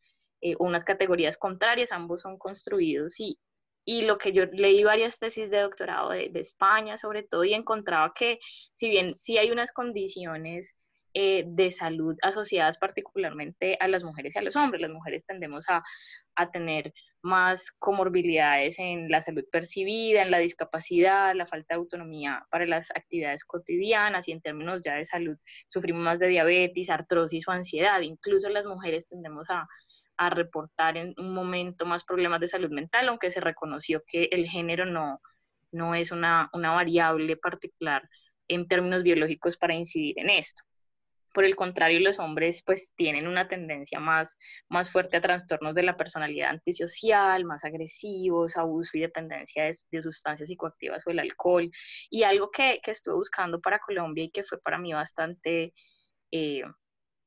eh, 0.41 0.53
unas 0.59 0.83
categorías 0.83 1.35
contrarias, 1.35 1.91
ambos 1.91 2.21
son 2.21 2.37
construidos 2.37 3.19
y, 3.19 3.39
y 3.83 4.03
lo 4.03 4.19
que 4.19 4.33
yo 4.33 4.45
leí 4.45 4.83
varias 4.83 5.17
tesis 5.17 5.49
de 5.49 5.61
doctorado 5.61 6.09
de, 6.11 6.29
España 6.35 6.97
sobre 6.97 7.23
todo 7.23 7.43
y 7.43 7.53
encontraba 7.53 8.13
que 8.13 8.37
si 8.71 8.89
bien 8.89 9.15
sí 9.15 9.39
hay 9.39 9.49
unas 9.49 9.71
condiciones 9.71 10.75
eh, 11.19 11.45
de 11.47 11.71
salud 11.71 12.15
asociadas 12.21 12.77
particularmente 12.77 13.75
a 13.79 13.87
las 13.87 14.03
mujeres 14.03 14.35
y 14.35 14.37
a 14.37 14.43
los 14.43 14.55
hombres, 14.55 14.83
las 14.83 14.91
mujeres 14.91 15.25
tendemos 15.25 15.67
a, 15.67 15.81
a 16.35 16.51
tener 16.51 16.93
más 17.23 17.71
comorbilidades 17.79 18.77
en 18.77 19.09
la 19.09 19.21
salud 19.21 19.43
percibida, 19.51 20.21
en 20.21 20.29
la 20.29 20.37
discapacidad, 20.37 21.33
la 21.33 21.47
falta 21.47 21.73
de 21.73 21.79
autonomía 21.79 22.45
para 22.51 22.67
las 22.67 22.91
actividades 22.91 23.43
cotidianas 23.43 24.27
y 24.27 24.31
en 24.31 24.41
términos 24.41 24.81
ya 24.85 24.93
de 24.93 25.05
salud 25.05 25.37
sufrimos 25.67 26.03
más 26.03 26.19
de 26.19 26.27
diabetes, 26.27 26.91
artrosis 26.91 27.47
o 27.47 27.51
ansiedad. 27.51 27.99
Incluso 28.01 28.49
las 28.49 28.65
mujeres 28.65 29.07
tendemos 29.07 29.49
a 29.49 29.67
a 30.19 30.31
reportar 30.31 30.97
en 30.97 31.13
un 31.17 31.31
momento 31.31 31.85
más 31.85 32.03
problemas 32.03 32.39
de 32.39 32.47
salud 32.47 32.71
mental, 32.71 33.07
aunque 33.07 33.29
se 33.29 33.39
reconoció 33.39 34.03
que 34.07 34.29
el 34.31 34.47
género 34.47 34.85
no, 34.85 35.21
no 35.71 35.93
es 35.93 36.11
una, 36.11 36.49
una 36.53 36.71
variable 36.71 37.37
particular 37.37 38.09
en 38.47 38.67
términos 38.67 39.03
biológicos 39.03 39.57
para 39.57 39.75
incidir 39.75 40.17
en 40.17 40.31
esto. 40.31 40.63
Por 41.37 41.45
el 41.45 41.55
contrario, 41.55 41.99
los 41.99 42.17
hombres 42.17 42.63
pues 42.65 42.95
tienen 42.95 43.27
una 43.27 43.47
tendencia 43.47 43.99
más, 43.99 44.39
más 44.69 44.89
fuerte 44.89 45.17
a 45.17 45.21
trastornos 45.21 45.75
de 45.75 45.83
la 45.83 45.95
personalidad 45.95 46.49
antisocial, 46.49 47.45
más 47.45 47.63
agresivos, 47.63 48.57
abuso 48.57 48.97
y 48.97 49.01
dependencia 49.01 49.65
de, 49.65 50.01
sustancias 50.01 50.49
psicoactivas 50.49 51.05
o 51.05 51.11
el 51.11 51.19
alcohol. 51.19 51.69
Y 52.09 52.23
algo 52.23 52.49
que, 52.49 52.79
que, 52.81 52.89
estuve 52.89 53.13
buscando 53.13 53.61
para 53.61 53.77
Colombia 53.77 54.23
y 54.23 54.31
que 54.31 54.43
fue 54.43 54.59
para 54.59 54.79
mí 54.79 54.93
bastante... 54.93 55.75
Eh, 56.31 56.63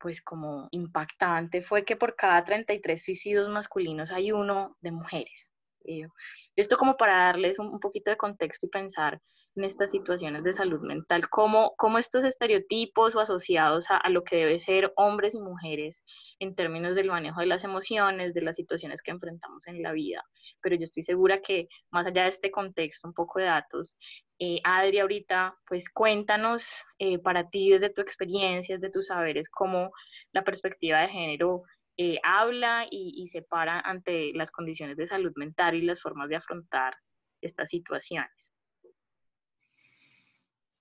pues 0.00 0.20
como 0.22 0.66
impactante 0.72 1.62
fue 1.62 1.84
que 1.84 1.94
por 1.94 2.16
cada 2.16 2.42
33 2.42 3.04
suicidios 3.04 3.48
masculinos 3.48 4.10
hay 4.10 4.32
uno 4.32 4.76
de 4.80 4.90
mujeres. 4.90 5.52
Eh, 5.84 6.08
esto 6.56 6.76
como 6.76 6.96
para 6.96 7.26
darles 7.26 7.60
un, 7.60 7.78
poquito 7.78 8.10
de 8.10 8.16
contexto 8.16 8.66
y 8.66 8.70
pensar 8.70 9.20
en 9.56 9.64
estas 9.64 9.90
situaciones 9.90 10.44
de 10.44 10.52
salud 10.52 10.80
mental, 10.80 11.28
cómo, 11.28 11.74
cómo 11.76 11.98
estos 11.98 12.24
estereotipos 12.24 13.16
o 13.16 13.20
asociados 13.20 13.86
a, 13.90 14.08
lo 14.08 14.22
que 14.22 14.36
debe 14.36 14.58
ser 14.58 14.92
hombres 14.96 15.34
y 15.34 15.40
mujeres 15.40 16.04
en 16.38 16.54
términos 16.54 16.94
del 16.94 17.08
manejo 17.08 17.40
de 17.40 17.46
las 17.46 17.64
emociones, 17.64 18.32
de 18.32 18.42
las 18.42 18.56
situaciones 18.56 19.02
que 19.02 19.10
enfrentamos 19.10 19.66
en 19.66 19.82
la 19.82 19.92
vida. 19.92 20.22
Pero 20.62 20.76
yo 20.76 20.84
estoy 20.84 21.02
segura 21.02 21.40
que 21.40 21.68
más 21.90 22.06
allá 22.06 22.22
de 22.22 22.28
este 22.28 22.50
contexto, 22.50 23.08
un 23.08 23.14
poco 23.14 23.40
de 23.40 23.46
datos, 23.46 23.98
eh, 24.38 24.60
Adri, 24.64 25.00
ahorita, 25.00 25.56
pues 25.66 25.90
cuéntanos 25.90 26.84
eh, 26.98 27.18
para 27.18 27.50
ti 27.50 27.70
desde 27.70 27.90
tu 27.90 28.00
experiencia, 28.00 28.76
desde 28.76 28.90
tus 28.90 29.06
saberes, 29.06 29.48
cómo 29.50 29.90
la 30.32 30.44
perspectiva 30.44 31.00
de 31.00 31.08
género 31.08 31.62
eh, 31.96 32.18
habla 32.22 32.86
y, 32.90 33.12
y, 33.16 33.26
se 33.26 33.42
para 33.42 33.80
ante 33.80 34.32
las 34.32 34.50
condiciones 34.50 34.96
de 34.96 35.06
salud 35.06 35.32
mental 35.36 35.74
y 35.74 35.82
las 35.82 36.00
formas 36.00 36.30
de 36.30 36.36
afrontar 36.36 36.94
estas 37.42 37.68
situaciones. 37.68 38.52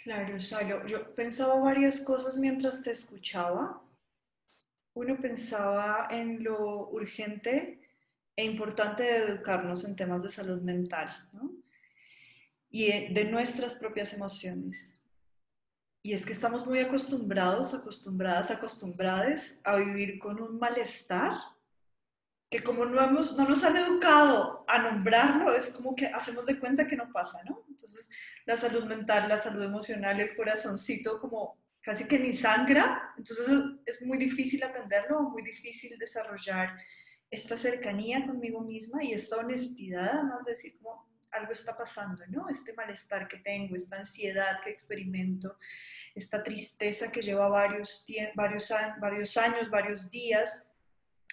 Claro, 0.04 0.40
Salo. 0.40 0.86
Yo 0.86 1.14
pensaba 1.14 1.56
varias 1.60 2.00
cosas 2.00 2.38
mientras 2.38 2.82
te 2.82 2.92
escuchaba. 2.92 3.82
Uno 4.94 5.20
pensaba 5.20 6.08
en 6.10 6.42
lo 6.42 6.90
urgente 6.90 7.82
e 8.36 8.46
importante 8.46 9.04
de 9.04 9.18
educarnos 9.18 9.84
en 9.84 9.98
temas 9.98 10.24
de 10.24 10.30
salud 10.30 10.62
mental 10.62 11.10
¿no? 11.34 11.52
y 12.70 13.14
de 13.14 13.26
nuestras 13.26 13.76
propias 13.76 14.14
emociones. 14.14 14.98
Y 16.02 16.14
es 16.14 16.26
que 16.26 16.32
estamos 16.32 16.66
muy 16.66 16.80
acostumbrados, 16.80 17.74
acostumbradas, 17.74 18.52
acostumbradas 18.52 19.60
a 19.66 19.76
vivir 19.76 20.18
con 20.18 20.42
un 20.42 20.58
malestar 20.58 21.34
que 22.50 22.64
como 22.64 22.86
no, 22.86 23.04
hemos, 23.04 23.36
no 23.36 23.48
nos 23.48 23.64
han 23.64 23.78
educado 23.78 24.64
a 24.68 24.80
nombrarlo, 24.80 25.54
es 25.56 25.70
como 25.70 25.96
que 25.96 26.08
hacemos 26.08 26.46
de 26.46 26.58
cuenta 26.58 26.88
que 26.88 26.96
no 26.96 27.12
pasa, 27.12 27.44
¿no? 27.44 27.64
Entonces, 27.68 28.10
la 28.46 28.58
salud 28.58 28.86
mental, 28.86 29.30
la 29.30 29.38
salud 29.38 29.64
emocional, 29.64 30.20
el 30.20 30.36
corazoncito 30.36 31.20
como 31.20 31.58
casi 31.82 32.08
que 32.08 32.20
ni 32.20 32.36
sangra, 32.36 33.14
entonces 33.18 33.48
es 33.86 34.02
muy 34.06 34.18
difícil 34.18 34.64
atenderlo, 34.64 35.22
muy 35.22 35.42
difícil 35.44 35.98
desarrollar 35.98 36.78
esta 37.32 37.58
cercanía 37.58 38.26
conmigo 38.26 38.62
misma 38.62 39.04
y 39.04 39.14
esta 39.14 39.38
honestidad, 39.38 40.10
además 40.14 40.46
de 40.46 40.52
decir 40.52 40.74
como 40.78 41.08
algo 41.32 41.52
está 41.52 41.78
pasando, 41.78 42.24
¿no? 42.28 42.50
Este 42.50 42.74
malestar 42.74 43.28
que 43.28 43.38
tengo, 43.38 43.76
esta 43.76 43.98
ansiedad 43.98 44.62
que 44.64 44.72
experimento, 44.72 45.58
esta 46.16 46.44
tristeza 46.44 47.12
que 47.12 47.22
lleva 47.22 47.48
varios, 47.48 48.06
varios, 48.36 48.74
varios 49.00 49.38
años, 49.38 49.70
varios 49.70 50.10
días, 50.10 50.68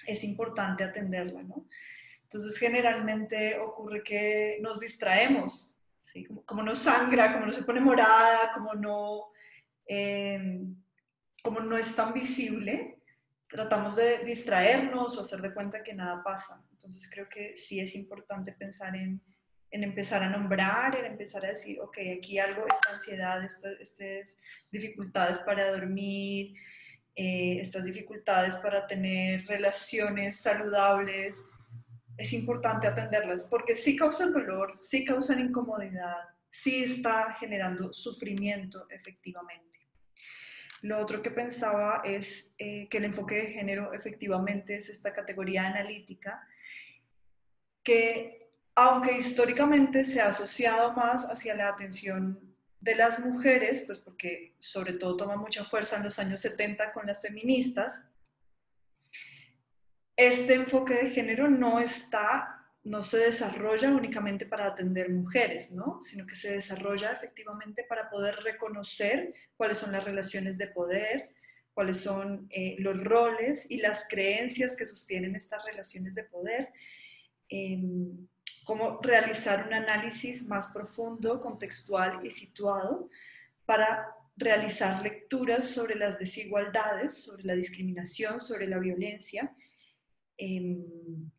es 0.06 0.22
importante 0.22 0.84
atenderla, 0.84 1.42
¿no? 1.42 1.66
Entonces 2.22 2.58
generalmente 2.58 3.58
ocurre 3.58 4.02
que 4.02 4.58
nos 4.60 4.80
distraemos, 4.80 5.75
¿sí? 6.16 6.26
como, 6.44 6.62
no 6.62 6.74
sangra, 6.74 7.32
como 7.32 7.46
no 7.46 7.52
se 7.52 7.62
pone 7.62 7.80
morada, 7.80 8.50
como 8.54 8.74
no, 8.74 9.26
em, 9.86 10.74
como 11.42 11.60
no 11.60 11.76
es 11.76 11.94
tan 11.94 12.12
visible, 12.12 12.98
tratamos 13.48 13.96
de 13.96 14.24
distraernos 14.24 15.16
o 15.16 15.20
hacer 15.20 15.40
de 15.40 15.52
cuenta 15.54 15.82
que 15.82 15.94
nada 15.94 16.22
pasa. 16.22 16.62
Entonces 16.70 17.08
creo 17.12 17.28
que 17.28 17.56
sí 17.56 17.80
es 17.80 17.94
importante 17.94 18.52
pensar 18.52 18.96
en, 18.96 19.20
en 19.70 19.84
empezar 19.84 20.22
a 20.22 20.30
nombrar, 20.30 20.96
en 20.96 21.06
empezar 21.06 21.44
a 21.44 21.50
decir, 21.50 21.80
ok, 21.80 21.98
aquí 22.18 22.38
algo, 22.38 22.66
esta 22.66 22.94
ansiedad, 22.94 23.44
estas 23.44 24.36
dificultades 24.70 25.38
para 25.40 25.70
dormir, 25.70 26.54
eh, 27.14 27.58
estas 27.60 27.84
dificultades 27.84 28.54
para 28.56 28.86
tener 28.86 29.46
relaciones 29.46 30.40
saludables, 30.40 31.44
es 32.16 32.32
importante 32.32 32.86
atenderlas 32.86 33.46
porque 33.50 33.74
sí 33.74 33.96
causan 33.96 34.32
dolor, 34.32 34.76
sí 34.76 35.04
causan 35.04 35.40
incomodidad, 35.40 36.16
sí 36.50 36.84
está 36.84 37.32
generando 37.34 37.92
sufrimiento 37.92 38.86
efectivamente. 38.90 39.64
Lo 40.82 40.98
otro 40.98 41.22
que 41.22 41.30
pensaba 41.30 42.02
es 42.04 42.54
eh, 42.58 42.88
que 42.88 42.98
el 42.98 43.04
enfoque 43.04 43.36
de 43.36 43.46
género 43.48 43.92
efectivamente 43.92 44.76
es 44.76 44.88
esta 44.88 45.12
categoría 45.12 45.66
analítica 45.66 46.46
que 47.82 48.50
aunque 48.74 49.16
históricamente 49.16 50.04
se 50.04 50.20
ha 50.20 50.28
asociado 50.28 50.92
más 50.92 51.24
hacia 51.24 51.54
la 51.54 51.68
atención 51.68 52.38
de 52.80 52.94
las 52.94 53.18
mujeres, 53.20 53.82
pues 53.86 54.00
porque 54.00 54.54
sobre 54.60 54.92
todo 54.92 55.16
toma 55.16 55.36
mucha 55.36 55.64
fuerza 55.64 55.96
en 55.96 56.04
los 56.04 56.18
años 56.18 56.40
70 56.42 56.92
con 56.92 57.06
las 57.06 57.22
feministas, 57.22 58.04
este 60.16 60.54
enfoque 60.54 60.94
de 60.94 61.10
género 61.10 61.48
no 61.48 61.78
está, 61.78 62.64
no 62.84 63.02
se 63.02 63.18
desarrolla 63.18 63.90
únicamente 63.90 64.46
para 64.46 64.66
atender 64.66 65.10
mujeres, 65.10 65.72
¿no? 65.72 66.02
Sino 66.02 66.26
que 66.26 66.34
se 66.34 66.52
desarrolla 66.52 67.12
efectivamente 67.12 67.84
para 67.88 68.08
poder 68.08 68.36
reconocer 68.36 69.34
cuáles 69.56 69.78
son 69.78 69.92
las 69.92 70.04
relaciones 70.04 70.56
de 70.56 70.68
poder, 70.68 71.30
cuáles 71.74 71.98
son 71.98 72.46
eh, 72.50 72.76
los 72.78 73.02
roles 73.04 73.70
y 73.70 73.76
las 73.78 74.06
creencias 74.08 74.74
que 74.74 74.86
sostienen 74.86 75.36
estas 75.36 75.64
relaciones 75.66 76.14
de 76.14 76.24
poder. 76.24 76.72
Em, 77.48 78.26
cómo 78.64 78.98
realizar 79.00 79.66
un 79.66 79.74
análisis 79.74 80.46
más 80.46 80.66
profundo, 80.68 81.40
contextual 81.40 82.24
y 82.26 82.30
situado 82.30 83.08
para 83.64 84.08
realizar 84.36 85.02
lecturas 85.02 85.66
sobre 85.66 85.94
las 85.94 86.18
desigualdades, 86.18 87.14
sobre 87.14 87.44
la 87.44 87.54
discriminación, 87.54 88.40
sobre 88.40 88.66
la 88.66 88.78
violencia, 88.78 89.54
em, 90.38 91.30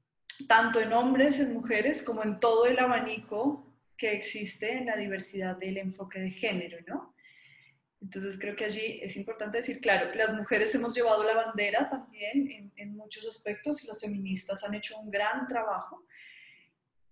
tanto 0.48 0.80
en 0.80 0.94
hombres, 0.94 1.40
en 1.40 1.54
mujeres, 1.54 2.04
como 2.04 2.24
en 2.24 2.40
todo 2.40 2.66
el 2.66 2.80
abanico 2.80 3.68
que 3.98 4.12
existe 4.14 4.72
en 4.72 4.86
la 4.86 4.96
diversidad 4.96 5.58
del 5.58 5.78
enfoque 5.78 6.20
de 6.20 6.32
género, 6.32 6.78
¿no? 6.88 7.16
Entonces 8.00 8.38
creo 8.40 8.56
que 8.56 8.66
allí 8.66 9.00
es 9.02 9.18
importante 9.18 9.58
decir, 9.58 9.82
claro, 9.82 10.14
las 10.14 10.34
mujeres 10.34 10.74
hemos 10.76 10.96
llevado 10.96 11.24
la 11.24 11.34
bandera 11.34 11.90
también 11.90 12.72
en, 12.76 12.96
muchos 12.96 13.28
aspectos, 13.28 13.84
las 13.86 14.02
feministas 14.02 14.64
han 14.64 14.74
hecho 14.74 15.00
un 15.00 15.10
gran 15.10 15.48
trabajo, 15.48 16.06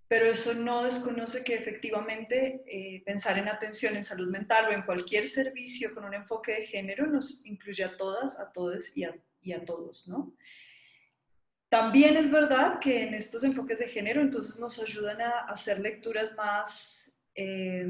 pero 0.08 0.26
eso 0.26 0.54
no 0.54 0.84
desconoce 0.84 1.44
que 1.44 1.56
efectivamente 1.56 2.64
eh, 2.68 3.02
pensar 3.06 3.38
en 3.38 3.48
atención 3.48 3.96
en 3.96 4.04
salud 4.04 4.30
mental 4.30 4.66
o 4.66 4.74
en 4.74 4.84
cualquier 4.84 5.28
servicio 5.28 5.94
con 5.94 6.06
un 6.06 6.14
enfoque 6.14 6.54
de 6.54 6.66
género 6.66 7.08
nos 7.08 7.46
incluye 7.46 7.84
a 7.84 7.96
todas, 7.98 8.40
a 8.40 8.52
todos 8.52 8.96
y 8.96 9.06
a, 9.06 9.16
y 9.42 9.54
a 9.54 9.64
todos, 9.64 10.08
¿no? 10.08 10.36
También 11.76 12.16
es 12.16 12.32
verdad 12.32 12.80
que 12.80 13.04
en 13.04 13.14
estos 13.14 13.44
enfoques 13.44 13.80
de 13.80 13.90
género 13.90 14.22
entonces 14.22 14.58
nos 14.58 14.82
ayudan 14.82 15.20
a 15.20 15.40
hacer 15.50 15.82
lecturas 15.82 16.34
más 16.38 17.14
eh, 17.36 17.86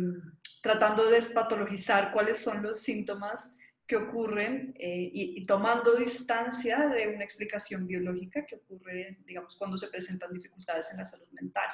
tratando 0.63 1.05
de 1.05 1.17
despatologizar 1.17 2.11
cuáles 2.11 2.39
son 2.39 2.63
los 2.63 2.79
síntomas 2.79 3.55
que 3.85 3.95
ocurren 3.95 4.73
eh, 4.79 5.11
y, 5.13 5.39
y, 5.39 5.45
tomando 5.45 5.95
distancia 5.95 6.87
de 6.87 7.09
una 7.09 7.23
explicación 7.23 7.85
biológica 7.85 8.43
que 8.43 8.55
ocurre, 8.55 9.19
digamos, 9.23 9.55
cuando 9.55 9.77
se 9.77 9.87
presentan 9.89 10.33
dificultades 10.33 10.89
en 10.91 10.97
la 10.97 11.05
salud 11.05 11.27
mental. 11.33 11.69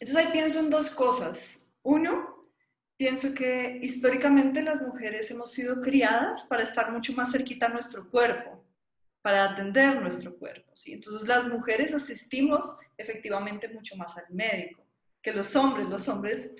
Entonces 0.00 0.26
ahí 0.26 0.32
pienso 0.32 0.58
en 0.58 0.70
dos 0.70 0.90
cosas. 0.90 1.64
Uno, 1.82 2.48
pienso 2.96 3.32
que 3.32 3.78
históricamente 3.80 4.60
las 4.60 4.82
mujeres 4.82 5.30
hemos 5.30 5.52
sido 5.52 5.80
criadas 5.80 6.42
para 6.48 6.64
estar 6.64 6.90
mucho 6.90 7.12
más 7.12 7.30
cerquita 7.30 7.66
a 7.66 7.68
nuestro 7.68 8.10
cuerpo, 8.10 8.66
para 9.22 9.44
atender 9.44 10.00
nuestro 10.00 10.36
cuerpo. 10.36 10.76
¿sí? 10.76 10.92
Entonces 10.92 11.26
las 11.26 11.46
mujeres 11.46 11.94
asistimos 11.94 12.76
efectivamente 12.98 13.68
mucho 13.68 13.96
más 13.96 14.16
al 14.18 14.26
médico 14.30 14.84
que 15.22 15.32
los 15.32 15.54
hombres. 15.56 15.88
Los 15.88 16.08
hombres, 16.08 16.50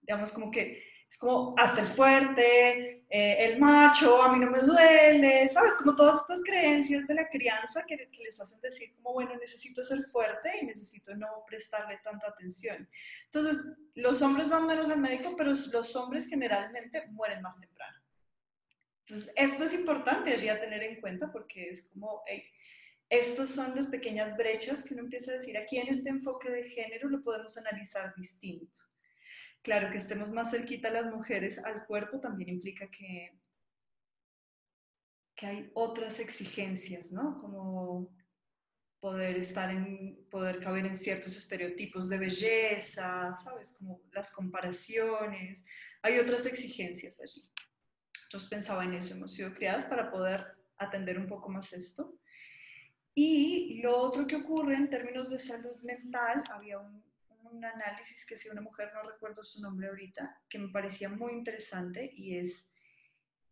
digamos, 0.00 0.30
como 0.32 0.50
que 0.50 0.82
es 1.08 1.18
como 1.18 1.54
hasta 1.58 1.82
el 1.82 1.88
fuerte, 1.88 3.04
eh, 3.10 3.36
el 3.44 3.60
macho, 3.60 4.22
a 4.22 4.32
mí 4.32 4.44
no 4.44 4.50
me 4.50 4.60
duele, 4.60 5.48
¿sabes? 5.50 5.74
Como 5.74 5.94
todas 5.94 6.22
estas 6.22 6.40
creencias 6.42 7.06
de 7.06 7.14
la 7.14 7.28
crianza 7.28 7.84
que, 7.86 7.96
que, 7.96 8.22
les 8.22 8.40
hacen 8.40 8.60
decir 8.60 8.94
como, 8.96 9.12
bueno, 9.12 9.36
necesito 9.36 9.84
ser 9.84 10.02
fuerte 10.04 10.50
y 10.60 10.66
necesito 10.66 11.14
no 11.14 11.44
prestarle 11.46 11.98
tanta 12.02 12.28
atención. 12.28 12.88
Entonces, 13.26 13.76
los 13.94 14.22
hombres 14.22 14.48
van 14.48 14.66
menos 14.66 14.88
al 14.90 14.98
médico, 14.98 15.34
pero 15.36 15.50
los 15.50 15.96
hombres 15.96 16.26
generalmente 16.28 17.06
mueren 17.08 17.42
más 17.42 17.60
temprano. 17.60 18.03
Entonces, 19.06 19.34
esto 19.36 19.64
es 19.64 19.74
importante 19.74 20.32
allí 20.32 20.48
a 20.48 20.60
tener 20.60 20.82
en 20.82 21.00
cuenta 21.00 21.30
porque 21.30 21.68
es 21.68 21.88
como, 21.88 22.22
hey, 22.26 22.42
estos 23.10 23.50
son 23.50 23.76
las 23.76 23.86
pequeñas 23.88 24.36
brechas 24.36 24.82
que 24.82 24.94
uno 24.94 25.02
empieza 25.02 25.32
a 25.32 25.36
decir, 25.36 25.58
aquí 25.58 25.76
en 25.76 25.88
este 25.88 26.08
enfoque 26.08 26.50
de 26.50 26.70
género 26.70 27.08
lo 27.08 27.22
podemos 27.22 27.56
analizar 27.58 28.14
distinto. 28.16 28.78
claro, 29.62 29.90
que 29.90 29.98
estemos 29.98 30.30
más 30.30 30.50
cerquita 30.50 30.90
las 30.90 31.06
mujeres 31.06 31.58
al 31.58 31.86
cuerpo 31.86 32.20
también 32.20 32.50
implica 32.50 32.90
que, 32.90 33.38
que 35.34 35.46
hay 35.46 35.70
otras 35.74 36.20
exigencias, 36.20 37.12
¿no? 37.12 37.36
Como 37.36 38.14
poder 39.00 39.36
estar 39.36 39.70
en, 39.70 40.26
poder 40.30 40.60
caber 40.60 40.86
en 40.86 40.96
ciertos 40.96 41.36
estereotipos 41.36 42.08
de 42.08 42.18
belleza, 42.18 43.34
¿sabes? 43.36 43.72
Como 43.72 44.00
las 44.12 44.30
comparaciones. 44.30 45.62
Hay 46.02 46.18
otras 46.18 46.46
exigencias 46.46 47.20
allí. 47.20 47.46
Entonces 48.34 48.50
pensaba 48.50 48.82
en 48.82 48.94
eso, 48.94 49.14
hemos 49.14 49.32
sido 49.32 49.54
criadas 49.54 49.84
para 49.84 50.10
poder 50.10 50.56
atender 50.76 51.20
un 51.20 51.28
poco 51.28 51.48
más 51.50 51.72
esto. 51.72 52.18
Y 53.14 53.80
lo 53.80 53.96
otro 53.96 54.26
que 54.26 54.34
ocurre 54.34 54.74
en 54.74 54.90
términos 54.90 55.30
de 55.30 55.38
salud 55.38 55.80
mental, 55.82 56.42
había 56.50 56.80
un, 56.80 57.04
análisis 57.62 58.26
que 58.26 58.34
hacía 58.34 58.50
una 58.50 58.60
mujer, 58.60 58.90
no 58.92 59.08
recuerdo 59.08 59.44
su 59.44 59.62
nombre 59.62 59.86
ahorita, 59.86 60.42
que 60.48 60.58
me 60.58 60.70
parecía 60.70 61.08
muy 61.08 61.32
interesante 61.34 62.10
y 62.12 62.36
es 62.36 62.68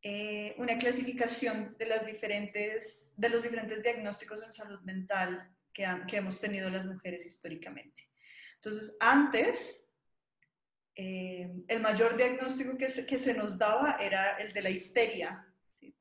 eh, 0.03 0.57
una 0.59 0.77
clasificación 0.77 1.77
de, 1.79 1.87
las 1.87 2.05
diferentes, 2.05 3.13
de 3.17 3.29
los 3.29 3.45
diferentes 3.45 3.81
diagnósticos 3.85 4.43
en 4.43 4.53
salud 4.53 4.81
mental 4.81 5.49
que, 5.73 5.87
que 6.09 6.17
hemos 6.17 6.41
tenido 6.41 6.69
las 6.69 6.85
mujeres 6.85 7.25
históricamente. 7.25 8.11
Entonces, 8.57 8.97
antes, 8.99 9.82
eh, 10.95 11.51
el 11.69 11.81
mayor 11.81 12.17
diagnóstico 12.17 12.77
que 12.77 12.89
se, 12.89 13.07
que 13.07 13.19
se, 13.19 13.35
nos 13.35 13.57
daba 13.57 13.97
era 14.01 14.37
el 14.37 14.53
de 14.53 14.63
la 14.63 14.71
histeria, 14.71 15.47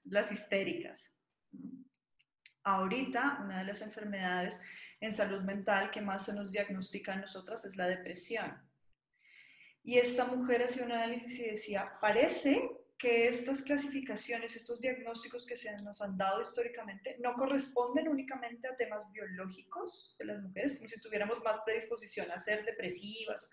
las 0.05 0.31
histéricas. 0.31 1.13
Ahorita, 2.63 3.39
una 3.43 3.59
de 3.59 3.65
las 3.65 3.81
enfermedades 3.81 4.59
en 4.99 5.13
salud 5.13 5.41
mental 5.41 5.89
que 5.89 6.01
más 6.01 6.25
se 6.25 6.33
nos 6.33 6.51
diagnostica 6.51 7.13
a 7.13 7.17
nosotras 7.17 7.65
es 7.65 7.75
la 7.75 7.87
depresión. 7.87 8.61
Y 9.83 9.97
esta 9.97 10.25
mujer 10.25 10.63
hacía 10.63 10.85
un 10.85 10.91
análisis 10.91 11.39
y 11.39 11.49
decía, 11.49 11.93
parece 11.99 12.69
que 12.99 13.27
estas 13.27 13.63
clasificaciones, 13.63 14.55
estos 14.55 14.79
diagnósticos 14.79 15.47
que 15.47 15.55
se 15.55 15.75
nos 15.81 16.01
han 16.03 16.15
dado 16.17 16.39
históricamente, 16.39 17.17
no 17.19 17.33
corresponden 17.33 18.07
únicamente 18.07 18.67
a 18.67 18.75
temas 18.75 19.11
biológicos 19.11 20.15
de 20.19 20.25
las 20.25 20.39
mujeres, 20.39 20.75
como 20.75 20.87
si 20.87 21.01
tuviéramos 21.01 21.41
más 21.43 21.61
predisposición 21.65 22.29
a 22.29 22.37
ser 22.37 22.63
depresivas, 22.63 23.49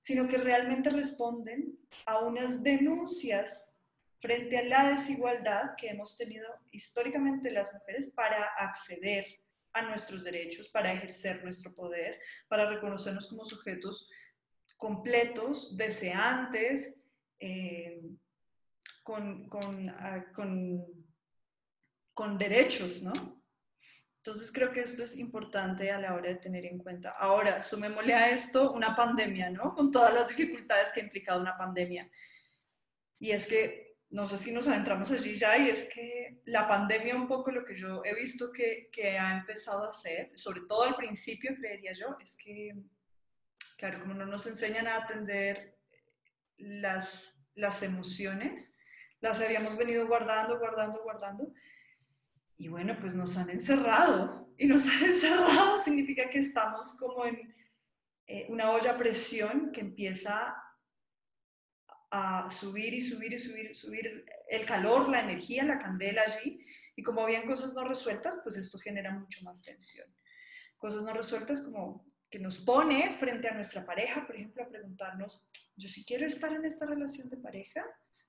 sino 0.00 0.26
que 0.26 0.38
realmente 0.38 0.90
responden 0.90 1.78
a 2.06 2.18
unas 2.18 2.62
denuncias 2.62 3.70
frente 4.18 4.58
a 4.58 4.64
la 4.64 4.90
desigualdad 4.90 5.74
que 5.76 5.88
hemos 5.88 6.16
tenido 6.16 6.46
históricamente 6.70 7.50
las 7.50 7.72
mujeres 7.72 8.12
para 8.12 8.44
acceder 8.58 9.24
a 9.72 9.82
nuestros 9.82 10.24
derechos, 10.24 10.68
para 10.68 10.92
ejercer 10.92 11.44
nuestro 11.44 11.74
poder, 11.74 12.20
para 12.48 12.68
reconocernos 12.68 13.28
como 13.28 13.44
sujetos 13.44 14.10
completos, 14.76 15.76
deseantes, 15.76 16.96
eh, 17.38 18.00
Ah, 19.12 20.24
con, 20.32 20.84
con, 22.14 22.38
derechos, 22.38 23.02
¿no? 23.02 23.39
Entonces 24.22 24.52
creo 24.52 24.70
que 24.70 24.80
esto 24.80 25.02
es 25.02 25.16
importante 25.16 25.90
a 25.90 25.98
la 25.98 26.14
hora 26.14 26.28
de 26.28 26.34
tener 26.34 26.66
en 26.66 26.76
cuenta. 26.76 27.10
Ahora, 27.18 27.62
sumémosle 27.62 28.12
a 28.12 28.30
esto 28.30 28.72
una 28.72 28.94
pandemia, 28.94 29.48
¿no? 29.48 29.74
Con 29.74 29.90
todas 29.90 30.12
las 30.12 30.28
dificultades 30.28 30.92
que 30.92 31.00
ha 31.00 31.04
implicado 31.04 31.40
una 31.40 31.56
pandemia. 31.56 32.06
Y 33.18 33.30
es 33.30 33.46
que, 33.46 33.96
no 34.10 34.28
sé 34.28 34.36
si 34.36 34.52
nos 34.52 34.68
adentramos 34.68 35.10
allí 35.10 35.38
ya, 35.38 35.56
y 35.56 35.70
es 35.70 35.86
que 35.86 36.42
la 36.44 36.68
pandemia 36.68 37.16
un 37.16 37.28
poco 37.28 37.50
lo 37.50 37.64
que 37.64 37.78
yo 37.78 38.02
he 38.04 38.14
visto 38.14 38.52
que, 38.52 38.90
que 38.92 39.18
ha 39.18 39.38
empezado 39.38 39.86
a 39.86 39.88
hacer, 39.88 40.32
sobre 40.38 40.60
todo 40.68 40.82
al 40.82 40.96
principio, 40.96 41.54
creería 41.56 41.94
yo, 41.94 42.14
es 42.20 42.36
que, 42.36 42.74
claro, 43.78 44.00
como 44.00 44.12
no 44.12 44.26
nos 44.26 44.46
enseñan 44.46 44.86
a 44.86 44.96
atender 44.98 45.78
las, 46.58 47.38
las 47.54 47.82
emociones, 47.82 48.76
las 49.20 49.40
habíamos 49.40 49.78
venido 49.78 50.06
guardando, 50.06 50.58
guardando, 50.58 51.02
guardando. 51.02 51.54
Y 52.60 52.68
bueno, 52.68 52.94
pues 53.00 53.14
nos 53.14 53.38
han 53.38 53.48
encerrado. 53.48 54.52
Y 54.58 54.66
nos 54.66 54.86
han 54.86 55.04
encerrado 55.12 55.78
significa 55.78 56.28
que 56.28 56.40
estamos 56.40 56.94
como 56.98 57.24
en 57.24 57.54
eh, 58.26 58.46
una 58.50 58.72
olla 58.72 58.98
presión 58.98 59.72
que 59.72 59.80
empieza 59.80 60.54
a 62.10 62.50
subir 62.50 62.92
y 62.92 63.00
subir 63.00 63.32
y 63.32 63.40
subir, 63.40 63.74
subir 63.74 64.26
el 64.50 64.66
calor, 64.66 65.08
la 65.08 65.22
energía, 65.22 65.64
la 65.64 65.78
candela 65.78 66.20
allí. 66.20 66.60
Y 66.96 67.02
como 67.02 67.22
habían 67.22 67.46
cosas 67.46 67.72
no 67.72 67.82
resueltas, 67.88 68.40
pues 68.42 68.58
esto 68.58 68.78
genera 68.78 69.10
mucho 69.18 69.42
más 69.42 69.62
tensión. 69.62 70.14
Cosas 70.76 71.02
no 71.02 71.14
resueltas 71.14 71.62
como 71.62 72.04
que 72.28 72.38
nos 72.38 72.58
pone 72.58 73.16
frente 73.18 73.48
a 73.48 73.54
nuestra 73.54 73.86
pareja, 73.86 74.26
por 74.26 74.36
ejemplo, 74.36 74.62
a 74.62 74.68
preguntarnos, 74.68 75.48
yo 75.76 75.88
si 75.88 76.04
quiero 76.04 76.26
estar 76.26 76.52
en 76.52 76.66
esta 76.66 76.84
relación 76.84 77.30
de 77.30 77.38
pareja, 77.38 77.82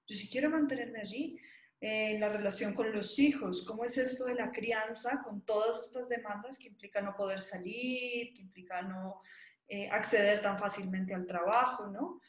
yo 0.07 0.15
si 0.15 0.29
quiero 0.29 0.49
mantenerme 0.49 1.01
allí, 1.01 1.37
en 1.83 2.19
la 2.19 2.29
relación 2.29 2.75
con 2.75 2.91
los 2.91 3.17
hijos, 3.17 3.63
cómo 3.63 3.83
es 3.83 3.97
esto 3.97 4.25
de 4.25 4.35
la 4.35 4.51
crianza 4.51 5.19
con 5.23 5.41
todas 5.41 5.83
estas 5.83 6.07
demandas 6.07 6.59
que 6.59 6.67
implica 6.67 7.01
no 7.01 7.15
poder 7.15 7.41
salir, 7.41 8.33
que 8.35 8.41
implica 8.43 8.83
no 8.83 9.19
eh, 9.67 9.89
acceder 9.89 10.43
tan 10.43 10.59
fácilmente 10.59 11.15
al 11.15 11.25
trabajo, 11.25 11.87
¿no? 11.87 12.21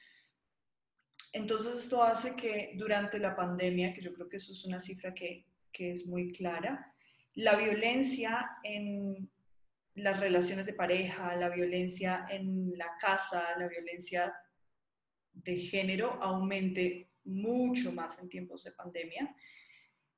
Entonces 1.35 1.77
esto 1.77 2.03
hace 2.03 2.35
que 2.35 2.73
durante 2.77 3.19
la 3.19 3.37
pandemia, 3.37 3.93
que 3.93 4.01
yo 4.01 4.15
creo 4.15 4.29
que 4.29 4.39
eso 4.39 4.53
es 4.53 4.65
una 4.65 4.81
cifra 4.81 5.13
que, 5.13 5.47
que 5.71 5.93
es 5.93 6.07
muy 6.07 6.33
clara, 6.33 6.95
la 7.35 7.55
violencia 7.57 8.59
en 8.63 9.31
las 9.95 10.19
relaciones 10.19 10.65
de 10.65 10.73
pareja, 10.73 11.37
la 11.37 11.51
violencia 11.51 12.27
en 12.31 12.73
la 12.79 12.97
casa, 12.99 13.45
la 13.59 13.69
violencia 13.69 14.35
de 15.33 15.57
género 15.57 16.23
aumente 16.23 17.12
mucho 17.25 17.93
más 17.93 18.19
en 18.19 18.29
tiempos 18.29 18.65
de 18.65 18.73
pandemia. 18.73 19.35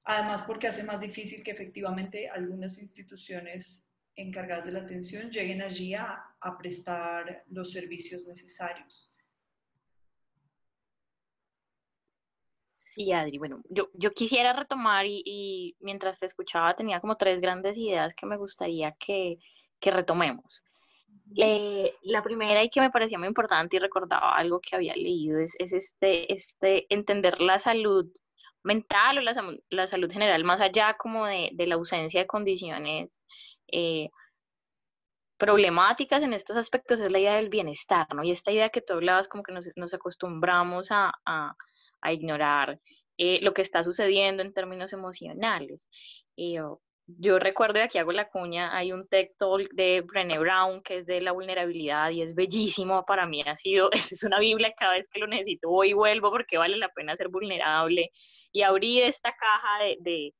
Además, 0.04 0.42
porque 0.42 0.68
hace 0.68 0.84
más 0.84 1.00
difícil 1.00 1.42
que 1.42 1.52
efectivamente 1.52 2.28
algunas 2.28 2.78
instituciones 2.78 3.90
encargadas 4.16 4.66
de 4.66 4.72
la 4.72 4.80
atención 4.80 5.30
lleguen 5.30 5.62
allí 5.62 5.94
a, 5.94 6.30
prestar 6.58 7.42
los 7.50 7.72
servicios 7.72 8.26
necesarios. 8.26 9.10
Sí, 12.76 13.12
Adri, 13.12 13.38
bueno, 13.38 13.62
yo, 13.70 13.88
yo 13.94 14.12
quisiera 14.12 14.52
retomar 14.52 15.06
y, 15.06 15.74
mientras 15.80 16.18
te 16.18 16.26
escuchaba 16.26 16.76
tenía 16.76 17.00
como 17.00 17.16
tres 17.16 17.40
grandes 17.40 17.76
ideas 17.78 18.14
que 18.14 18.26
me 18.26 18.36
gustaría 18.36 18.92
que, 18.92 19.38
que 19.80 19.90
retomemos. 19.90 20.62
Eh, 21.36 21.94
la 22.02 22.22
primera 22.22 22.62
y 22.62 22.68
que 22.68 22.80
me 22.80 22.90
parecía 22.90 23.18
muy 23.18 23.28
importante 23.28 23.76
y 23.76 23.80
recordaba 23.80 24.36
algo 24.36 24.60
que 24.60 24.76
había 24.76 24.94
leído 24.94 25.38
es, 25.38 25.56
es 25.58 25.72
este, 25.72 26.32
este 26.32 26.86
entender 26.90 27.40
la 27.40 27.58
salud 27.58 28.06
mental 28.62 29.18
o 29.18 29.20
la, 29.22 29.34
la 29.70 29.86
salud 29.86 30.10
general 30.12 30.44
más 30.44 30.60
allá 30.60 30.94
como 30.98 31.26
de, 31.26 31.50
de 31.54 31.66
la 31.66 31.76
ausencia 31.76 32.20
de 32.20 32.26
condiciones 32.26 33.22
eh, 33.72 34.10
problemáticas 35.38 36.22
en 36.22 36.32
estos 36.32 36.56
aspectos 36.56 37.00
es 37.00 37.10
la 37.10 37.18
idea 37.18 37.34
del 37.34 37.48
bienestar, 37.48 38.06
¿no? 38.14 38.22
Y 38.22 38.30
esta 38.30 38.52
idea 38.52 38.68
que 38.68 38.80
tú 38.80 38.94
hablabas 38.94 39.28
como 39.28 39.42
que 39.42 39.52
nos, 39.52 39.70
nos 39.76 39.92
acostumbramos 39.92 40.90
a, 40.90 41.12
a, 41.26 41.54
a 42.00 42.12
ignorar 42.12 42.80
eh, 43.18 43.40
lo 43.42 43.52
que 43.52 43.62
está 43.62 43.82
sucediendo 43.84 44.42
en 44.42 44.52
términos 44.52 44.92
emocionales. 44.92 45.88
Y 46.36 46.58
yo 47.06 47.38
recuerdo, 47.38 47.78
y 47.78 47.82
aquí 47.82 47.98
hago 47.98 48.12
la 48.12 48.28
cuña, 48.28 48.76
hay 48.76 48.92
un 48.92 49.06
TED 49.08 49.28
Talk 49.38 49.68
de 49.72 50.00
Brené 50.00 50.38
Brown 50.38 50.82
que 50.82 50.98
es 50.98 51.06
de 51.06 51.20
la 51.20 51.32
vulnerabilidad 51.32 52.10
y 52.10 52.22
es 52.22 52.34
bellísimo. 52.34 53.04
Para 53.04 53.26
mí 53.26 53.42
ha 53.42 53.56
sido, 53.56 53.90
es 53.92 54.22
una 54.22 54.38
Biblia, 54.38 54.72
cada 54.78 54.92
vez 54.94 55.08
que 55.08 55.20
lo 55.20 55.26
necesito 55.26 55.68
voy 55.68 55.90
y 55.90 55.92
vuelvo 55.92 56.30
porque 56.30 56.58
vale 56.58 56.76
la 56.76 56.88
pena 56.88 57.16
ser 57.16 57.28
vulnerable 57.28 58.10
y 58.52 58.62
abrir 58.62 59.04
esta 59.04 59.32
caja 59.32 59.84
de, 60.00 60.32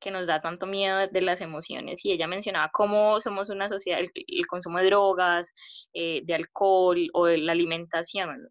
que 0.00 0.10
nos 0.10 0.26
da 0.26 0.40
tanto 0.40 0.66
miedo 0.66 1.06
de 1.08 1.22
las 1.22 1.40
emociones. 1.40 2.04
Y 2.04 2.12
ella 2.12 2.26
mencionaba 2.26 2.70
cómo 2.72 3.20
somos 3.20 3.48
una 3.50 3.68
sociedad, 3.68 4.00
el, 4.00 4.46
consumo 4.46 4.78
de 4.78 4.86
drogas, 4.86 5.52
eh, 5.94 6.20
de 6.24 6.34
alcohol 6.34 7.08
o 7.14 7.26
de 7.26 7.38
la 7.38 7.52
alimentación, 7.52 8.48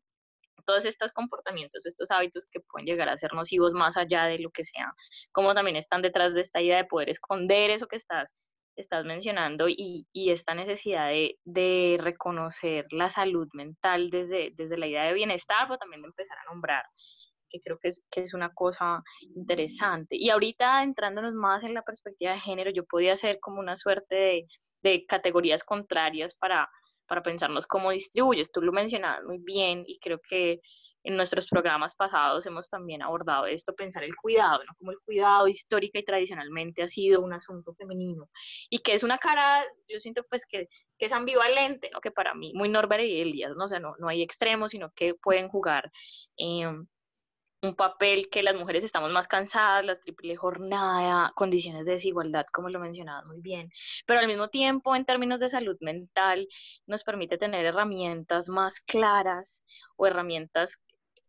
todos 0.70 0.86
estos 0.86 1.12
comportamientos, 1.14 1.84
estos 1.88 2.12
hábitos 2.12 2.48
que 2.52 2.60
pueden 2.60 2.86
llegar 2.86 3.10
a 3.10 3.18
ser 3.18 3.34
nocivos 3.34 3.74
más 3.74 3.98
allá 3.98 4.26
de 4.26 4.38
lo 4.38 4.52
que 4.52 4.64
sea, 4.64 4.94
como 5.32 5.56
también 5.56 5.76
están 5.76 6.04
detrás 6.04 6.36
de 6.36 6.42
esta 6.42 6.62
idea 6.62 6.78
de 6.78 6.86
poder 6.86 7.10
esconder 7.10 7.72
eso 7.72 7.88
que 7.88 7.96
estás, 7.96 8.36
estás 8.76 9.04
mencionando 9.04 9.68
y, 9.68 10.06
y 10.14 10.30
esta 10.30 10.54
necesidad 10.54 11.08
de, 11.08 11.40
de, 11.44 11.98
reconocer 12.00 12.86
la 12.92 13.10
salud 13.10 13.48
mental 13.54 14.12
desde, 14.12 14.52
desde 14.54 14.78
la 14.78 14.86
idea 14.86 15.06
de 15.06 15.14
bienestar, 15.14 15.66
pero 15.68 15.80
también 15.80 16.04
de 16.04 16.10
empezar 16.10 16.38
a 16.38 16.54
nombrar 16.54 16.84
que 17.50 17.60
creo 17.62 17.80
que 17.80 17.88
es, 17.88 18.06
que 18.12 18.22
es 18.22 18.36
una 18.36 18.54
cosa 18.54 19.02
interesante. 19.36 20.16
Y 20.16 20.30
ahorita 20.30 20.84
entrándonos 20.84 21.34
más 21.34 21.64
en 21.64 21.74
la 21.74 21.82
perspectiva 21.82 22.34
de 22.34 22.40
género, 22.40 22.70
yo 22.70 22.86
podía 22.86 23.14
hacer 23.14 23.40
como 23.40 23.60
una 23.60 23.76
suerte 23.76 24.16
de, 24.16 24.48
de 24.84 25.06
categorías 25.08 25.64
contrarias 25.64 26.36
para, 26.36 26.70
para 27.10 27.24
pensarnos 27.24 27.68
cómo 27.68 27.92
distribuyes. 27.92 28.52
Tú 28.52 28.62
lo 28.62 28.72
mencionabas 28.72 29.24
muy 29.26 29.40
bien 29.40 29.84
y 29.88 30.00
creo 30.00 30.20
que, 30.30 30.62
en 31.04 31.16
nuestros 31.16 31.48
programas 31.48 31.96
pasados 31.96 32.46
hemos 32.46 32.70
también 32.70 33.02
abordado 33.02 33.46
esto, 33.46 33.74
pensar 33.74 34.04
el 34.04 34.16
cuidado, 34.16 34.60
¿no? 34.66 34.74
Como 34.78 34.92
el 34.92 35.00
cuidado 35.00 35.48
histórica 35.48 36.00
y 36.00 36.04
tradicionalmente 36.04 36.84
ha 36.84 36.88
sido 36.88 37.22
un 37.22 37.34
asunto 37.34 37.74
femenino 37.76 38.30
y 38.70 38.80
que 38.80 38.94
es 38.94 39.04
una 39.04 39.18
cara, 39.18 39.64
yo 39.88 39.98
siento 39.98 40.24
pues 40.30 40.46
que, 40.46 40.68
que 40.98 41.06
es 41.06 41.14
ambivalente, 41.14 41.90
¿no? 41.94 42.02
Que 42.02 42.12
para 42.12 42.34
mí, 42.34 42.52
muy 42.54 42.70
Norbert 42.70 43.04
y 43.04 43.22
Elias, 43.22 43.54
¿no? 43.56 43.66
O 43.66 43.68
sea, 43.70 43.80
no, 43.80 43.96
no 43.98 44.10
hay 44.10 44.22
extremos, 44.22 44.72
sino 44.72 44.92
que 44.94 45.14
pueden 45.16 45.48
jugar 45.50 45.92
eh, 46.38 46.66
un 47.62 47.76
papel 47.76 48.30
que 48.30 48.44
las 48.44 48.56
mujeres 48.56 48.84
estamos 48.84 49.12
más 49.12 49.28
cansadas, 49.28 49.86
la 49.86 49.96
triple 49.96 50.36
jornada, 50.36 51.32
condiciones 51.36 51.86
de 51.86 51.94
desigualdad, 51.94 52.46
como 52.54 52.70
lo 52.70 52.80
mencionaba 52.80 53.24
muy 53.26 53.42
bien, 53.42 53.70
pero 54.06 54.20
al 54.20 54.28
mismo 54.28 54.50
tiempo, 54.50 54.96
en 54.96 55.06
términos 55.06 55.40
de 55.40 55.50
salud 55.50 55.78
mental, 55.82 56.48
nos 56.88 57.04
permite 57.04 57.38
tener 57.38 57.66
herramientas 57.66 58.50
más 58.50 58.80
claras 58.82 59.64
o 59.98 60.08
herramientas 60.08 60.80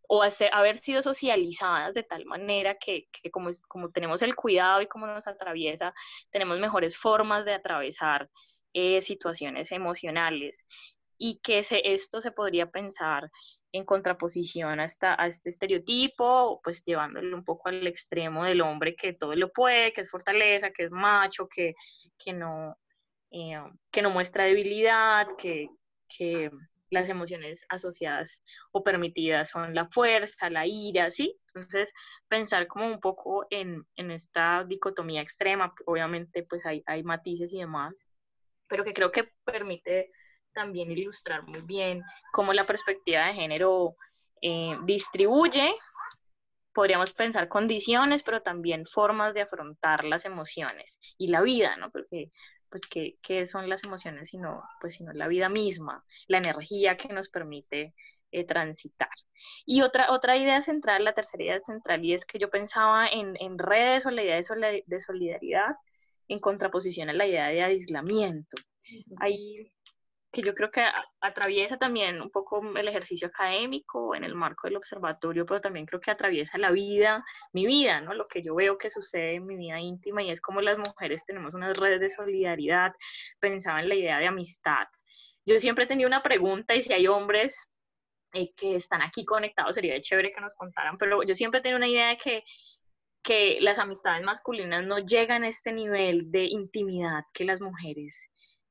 o 0.09 0.25
haber 0.53 0.77
sido 0.77 1.03
socializadas 1.03 1.95
de 1.95 2.03
tal 2.03 2.25
manera 2.27 2.77
que, 2.77 3.07
como, 3.31 3.51
como, 3.69 3.90
tenemos 3.90 4.23
el 4.23 4.35
cuidado 4.35 4.83
y 4.83 4.88
como 4.88 5.07
nos 5.07 5.29
atraviesa, 5.29 5.95
tenemos 6.31 6.59
mejores 6.59 6.97
formas 6.97 7.45
de 7.45 7.55
atravesar 7.55 8.29
eh, 8.73 9.01
situaciones 9.01 9.71
emocionales 9.71 10.66
y 11.21 11.39
que 11.41 11.63
esto 11.85 12.23
se 12.23 12.33
podría 12.33 12.71
pensar 12.71 13.31
en 13.73 13.85
contraposición 13.85 14.81
a, 14.81 14.87
a 15.03 15.27
este 15.27 15.51
estereotipo, 15.51 16.61
pues 16.65 16.83
llevándolo 16.83 17.37
un 17.37 17.45
poco 17.45 17.69
al 17.69 17.87
extremo 17.87 18.45
del 18.45 18.63
hombre 18.63 18.97
que 18.97 19.13
todo 19.13 19.35
lo 19.35 19.53
puede, 19.53 19.93
que 19.93 20.01
es 20.01 20.11
fortaleza, 20.11 20.71
que 20.71 20.85
es 20.85 20.91
macho, 20.91 21.47
que, 21.47 21.75
que, 22.19 22.33
no, 22.33 22.75
eh, 23.31 23.63
que 23.93 24.01
no 24.01 24.09
muestra 24.09 24.45
debilidad, 24.45 25.27
que, 25.37 25.69
que 26.09 26.51
las 26.89 27.11
emociones 27.11 27.67
asociadas 27.69 28.43
o 28.73 28.83
permitidas 28.83 29.51
son 29.51 29.75
la 29.75 29.89
fuerza, 29.89 30.49
la 30.49 30.67
ira, 30.67 31.11
¿sí? 31.11 31.39
Entonces, 31.49 31.93
pensar 32.29 32.67
como 32.67 32.87
un 32.87 32.99
poco 32.99 33.47
en, 33.51 33.85
en 33.97 34.11
esta 34.11 34.65
dicotomía 34.65 35.21
extrema, 35.21 35.75
obviamente 35.85 36.45
pues 36.49 36.65
hay, 36.65 36.83
hay 36.87 37.03
matices 37.03 37.53
y 37.53 37.59
demás, 37.59 38.07
pero 38.67 38.85
que 38.85 38.95
creo 38.95 39.13
que 39.13 39.31
permite 39.45 40.11
también 40.53 40.91
ilustrar 40.91 41.43
muy 41.47 41.61
bien 41.63 42.03
cómo 42.33 42.53
la 42.53 42.67
perspectiva 42.67 43.27
de 43.27 43.35
género 43.35 43.97
eh, 44.43 44.77
distribuye, 44.85 45.75
podríamos 46.73 47.13
pensar 47.13 47.49
condiciones, 47.49 48.23
pero 48.23 48.43
también 48.43 48.87
formas 48.87 49.35
de 49.35 49.43
afrontar 49.43 50.05
las 50.05 50.25
emociones 50.25 50.99
y 51.19 51.29
la 51.29 51.43
vida, 51.43 51.77
¿no? 51.77 51.91
Porque, 51.91 52.31
pues, 52.69 52.87
¿qué, 52.87 53.17
qué 53.23 53.47
son 53.47 53.69
las 53.69 53.85
emociones 53.85 54.29
sino, 54.29 54.63
pues, 54.81 54.95
sino 54.95 55.13
la 55.13 55.29
vida 55.29 55.49
misma, 55.49 56.05
la 56.29 56.39
energía 56.39 56.97
que 56.97 57.13
nos 57.13 57.29
permite 57.29 57.95
eh, 58.33 58.45
transitar. 58.45 59.11
Y 59.67 59.83
otra, 59.83 60.13
otra 60.13 60.37
idea 60.37 60.63
central, 60.63 61.03
la 61.03 61.15
tercera 61.15 61.43
idea 61.43 61.61
central, 61.63 62.05
y 62.05 62.15
es 62.15 62.25
que 62.25 62.39
yo 62.39 62.49
pensaba 62.49 63.09
en, 63.09 63.37
en 63.41 63.59
redes 63.59 64.07
o 64.07 64.11
la 64.11 64.23
idea 64.23 64.37
de, 64.37 65.01
solidaridad 65.01 65.75
en 66.29 66.39
contraposición 66.39 67.11
a 67.11 67.13
la 67.13 67.27
idea 67.27 67.49
de 67.49 67.65
aislamiento. 67.65 68.57
Hay 69.19 69.73
que 70.33 70.43
yo 70.43 70.55
creo 70.55 70.71
que 70.71 70.85
atraviesa 71.21 71.77
también 71.77 72.21
un 72.23 72.31
poco 72.31 72.62
el 72.77 72.88
ejercicio 72.88 73.29
académico 73.29 74.14
en 74.14 74.25
el 74.25 74.35
marco 74.35 74.69
del 74.69 74.77
observatorio, 74.77 75.45
pero 75.45 75.61
también 75.61 75.87
creo 75.87 76.01
que 76.01 76.11
atraviesa 76.11 76.57
la 76.59 76.71
vida, 76.71 77.25
mi 77.53 77.66
vida, 77.66 78.01
¿no? 78.01 78.14
Lo 78.14 78.29
que 78.29 78.43
yo 78.43 78.55
veo 78.55 78.79
que 78.79 78.90
sucede 78.90 79.35
en 79.35 79.47
mi 79.47 79.57
vida 79.57 79.81
íntima 79.81 80.23
y 80.23 80.31
es 80.31 80.40
como 80.40 80.61
las 80.61 80.79
mujeres 80.79 81.25
tenemos 81.25 81.55
unas 81.55 81.77
redes 81.77 82.01
de 82.01 82.11
solidaridad, 82.11 82.93
pensaba 83.40 83.81
en 83.81 83.88
la 83.88 83.95
idea 83.97 84.19
de 84.19 84.29
amistad. 84.29 84.87
Yo 85.45 85.59
siempre 85.59 85.85
he 85.85 85.88
tenido 85.88 86.07
una 86.07 86.23
pregunta 86.23 86.75
y 86.75 86.83
si 86.83 86.93
hay 86.93 87.09
hombres 87.09 87.69
eh, 88.33 88.53
que 88.55 88.77
están 88.77 89.03
aquí 89.03 89.25
conectados, 89.25 89.75
sería 89.75 90.01
chévere 90.01 90.33
que 90.33 90.40
nos 90.40 90.55
contaran, 90.55 90.97
pero 90.97 91.25
yo 91.25 91.35
siempre 91.35 91.59
he 91.59 91.62
tenido 91.62 91.79
una 91.79 91.88
idea 91.88 92.09
de 92.11 92.19
que 92.19 92.45
que 93.23 93.59
las 93.61 93.79
amistades 93.79 94.25
masculinas 94.25 94.85
no 94.87 94.99
llegan 94.99 95.45
a 95.45 95.49
este 95.49 95.73
nivel 95.73 96.31
de 96.31 96.45
intimidad 96.45 97.25
que 97.35 97.45
las 97.45 97.61
mujeres 97.61 98.31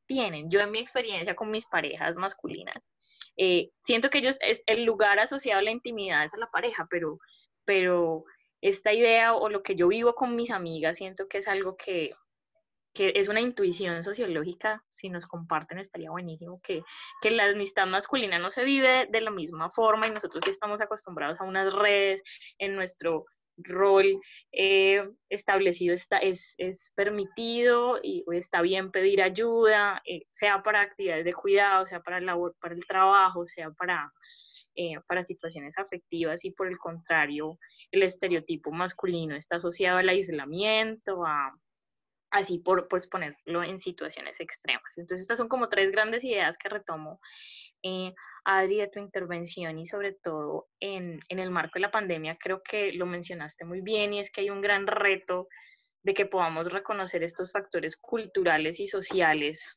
tienen. 0.09 0.49
Yo 0.49 0.59
en 0.59 0.71
mi 0.71 0.79
experiencia 0.79 1.35
con 1.35 1.51
mis 1.51 1.67
parejas 1.67 2.17
masculinas, 2.17 2.91
eh, 3.37 3.69
siento 3.79 4.09
que 4.09 4.17
ellos, 4.17 4.37
es 4.41 4.63
el 4.65 4.83
lugar 4.83 5.19
asociado 5.19 5.59
a 5.59 5.63
la 5.63 5.71
intimidad 5.71 6.25
es 6.25 6.33
a 6.33 6.37
la 6.37 6.47
pareja, 6.47 6.87
pero, 6.89 7.19
pero 7.63 8.23
esta 8.59 8.91
idea 8.91 9.35
o 9.35 9.47
lo 9.49 9.61
que 9.61 9.75
yo 9.75 9.87
vivo 9.87 10.15
con 10.15 10.35
mis 10.35 10.51
amigas, 10.51 10.97
siento 10.97 11.27
que 11.29 11.37
es 11.37 11.47
algo 11.47 11.77
que, 11.77 12.11
que 12.93 13.13
es 13.15 13.29
una 13.29 13.39
intuición 13.39 14.03
sociológica, 14.03 14.83
si 14.89 15.09
nos 15.09 15.27
comparten 15.27 15.77
estaría 15.77 16.09
buenísimo, 16.09 16.59
que, 16.61 16.81
que 17.21 17.31
la 17.31 17.45
amistad 17.45 17.85
masculina 17.85 18.39
no 18.39 18.49
se 18.49 18.63
vive 18.63 19.07
de 19.11 19.21
la 19.21 19.31
misma 19.31 19.69
forma 19.69 20.07
y 20.07 20.11
nosotros 20.11 20.43
sí 20.43 20.49
estamos 20.49 20.81
acostumbrados 20.81 21.39
a 21.39 21.45
unas 21.45 21.73
redes 21.73 22.23
en 22.57 22.75
nuestro 22.75 23.25
rol 23.63 24.19
eh, 24.51 25.07
establecido 25.29 25.93
está, 25.93 26.17
es, 26.17 26.53
es, 26.57 26.91
permitido 26.95 27.99
y 28.01 28.23
está 28.33 28.61
bien 28.61 28.91
pedir 28.91 29.21
ayuda, 29.21 30.01
eh, 30.05 30.23
sea 30.31 30.63
para 30.63 30.81
actividades 30.81 31.25
de 31.25 31.33
cuidado, 31.33 31.85
sea 31.85 32.01
para 32.01 32.17
el, 32.17 32.25
labor, 32.25 32.55
para 32.61 32.75
el 32.75 32.85
trabajo, 32.85 33.45
sea 33.45 33.71
para, 33.71 34.11
eh, 34.75 34.95
para 35.07 35.23
situaciones 35.23 35.77
afectivas 35.77 36.43
y 36.45 36.51
por 36.51 36.67
el 36.67 36.77
contrario, 36.77 37.57
el 37.91 38.03
estereotipo 38.03 38.71
masculino 38.71 39.35
está 39.35 39.57
asociado 39.57 39.97
al 39.97 40.09
aislamiento, 40.09 41.25
a, 41.25 41.53
así 42.31 42.59
por 42.59 42.87
pues 42.87 43.07
ponerlo 43.07 43.63
en 43.63 43.79
situaciones 43.79 44.39
extremas. 44.39 44.97
Entonces 44.97 45.21
estas 45.21 45.37
son 45.37 45.47
como 45.47 45.69
tres 45.69 45.91
grandes 45.91 46.23
ideas 46.23 46.57
que 46.57 46.69
retomo 46.69 47.19
eh, 47.83 48.13
Adri, 48.45 48.77
de 48.77 48.87
tu 48.87 48.99
intervención 48.99 49.77
y 49.77 49.85
sobre 49.85 50.13
todo 50.13 50.67
en, 50.79 51.19
en, 51.29 51.39
el 51.39 51.51
marco 51.51 51.73
de 51.75 51.81
la 51.81 51.91
pandemia, 51.91 52.37
creo 52.39 52.61
que 52.63 52.93
lo 52.93 53.05
mencionaste 53.05 53.65
muy 53.65 53.81
bien 53.81 54.13
y 54.13 54.19
es 54.19 54.31
que 54.31 54.41
hay 54.41 54.49
un 54.49 54.61
gran 54.61 54.87
reto 54.87 55.47
de 56.03 56.13
que 56.13 56.25
podamos 56.25 56.71
reconocer 56.71 57.23
estos 57.23 57.51
factores 57.51 57.97
culturales 57.97 58.79
y 58.79 58.87
sociales 58.87 59.75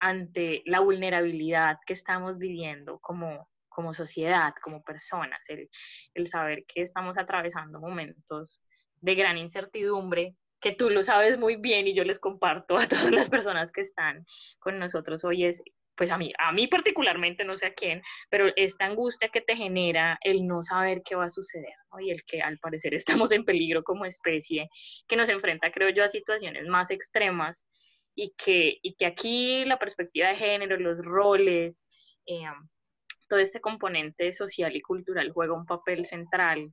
ante 0.00 0.62
la 0.64 0.80
vulnerabilidad 0.80 1.76
que 1.86 1.92
estamos 1.92 2.38
viviendo 2.38 2.98
como, 3.00 3.48
como 3.68 3.92
sociedad, 3.92 4.52
como 4.62 4.82
personas, 4.82 5.44
el, 5.48 5.68
el 6.14 6.26
saber 6.26 6.64
que 6.66 6.82
estamos 6.82 7.18
atravesando 7.18 7.80
momentos 7.80 8.62
de 9.00 9.14
gran 9.14 9.38
incertidumbre, 9.38 10.34
que 10.60 10.72
tú 10.72 10.90
lo 10.90 11.02
sabes 11.02 11.38
muy 11.38 11.56
bien 11.56 11.86
y 11.86 11.94
yo 11.94 12.04
les 12.04 12.18
comparto 12.18 12.76
a 12.76 12.86
todas 12.88 13.10
las 13.10 13.30
personas 13.30 13.70
que 13.72 13.82
están 13.82 14.24
con 14.58 14.78
nosotros. 14.78 15.24
Hoy, 15.24 15.44
es 15.44 15.62
pues 15.98 16.12
a 16.12 16.16
mí, 16.16 16.32
a 16.38 16.52
mí 16.52 16.68
particularmente, 16.68 17.44
no 17.44 17.56
sé 17.56 17.66
a 17.66 17.74
quién, 17.74 18.02
pero 18.30 18.46
esta 18.54 18.86
angustia 18.86 19.28
que 19.30 19.40
te 19.40 19.56
genera 19.56 20.16
el 20.22 20.46
no 20.46 20.62
saber 20.62 21.02
qué 21.04 21.16
va 21.16 21.24
a 21.24 21.30
suceder, 21.30 21.74
y 22.00 22.12
el 22.12 22.22
que 22.24 22.40
al 22.40 22.58
parecer 22.58 22.94
estamos 23.26 23.32
en 23.32 23.44
peligro 23.44 23.82
como 23.82 24.06
especie, 24.06 24.70
que 25.08 25.16
nos 25.16 25.28
enfrenta, 25.28 25.72
creo 25.72 25.90
yo, 25.90 26.04
a 26.04 26.08
situaciones 26.08 26.66
más 26.68 26.92
extremas 26.92 27.66
y 28.14 28.32
que, 28.38 28.78
y 28.80 28.94
que 28.94 29.06
aquí 29.06 29.64
la 29.64 29.78
perspectiva 29.78 30.28
de 30.28 30.36
género, 30.36 30.78
los 30.78 31.04
roles, 31.04 31.84
eh, 32.26 32.44
todo 33.28 33.40
este 33.40 33.60
componente 33.60 34.32
social 34.32 34.74
y 34.76 34.80
cultural 34.80 35.32
juega 35.32 35.54
un 35.54 35.66
papel 35.66 36.06
central 36.06 36.72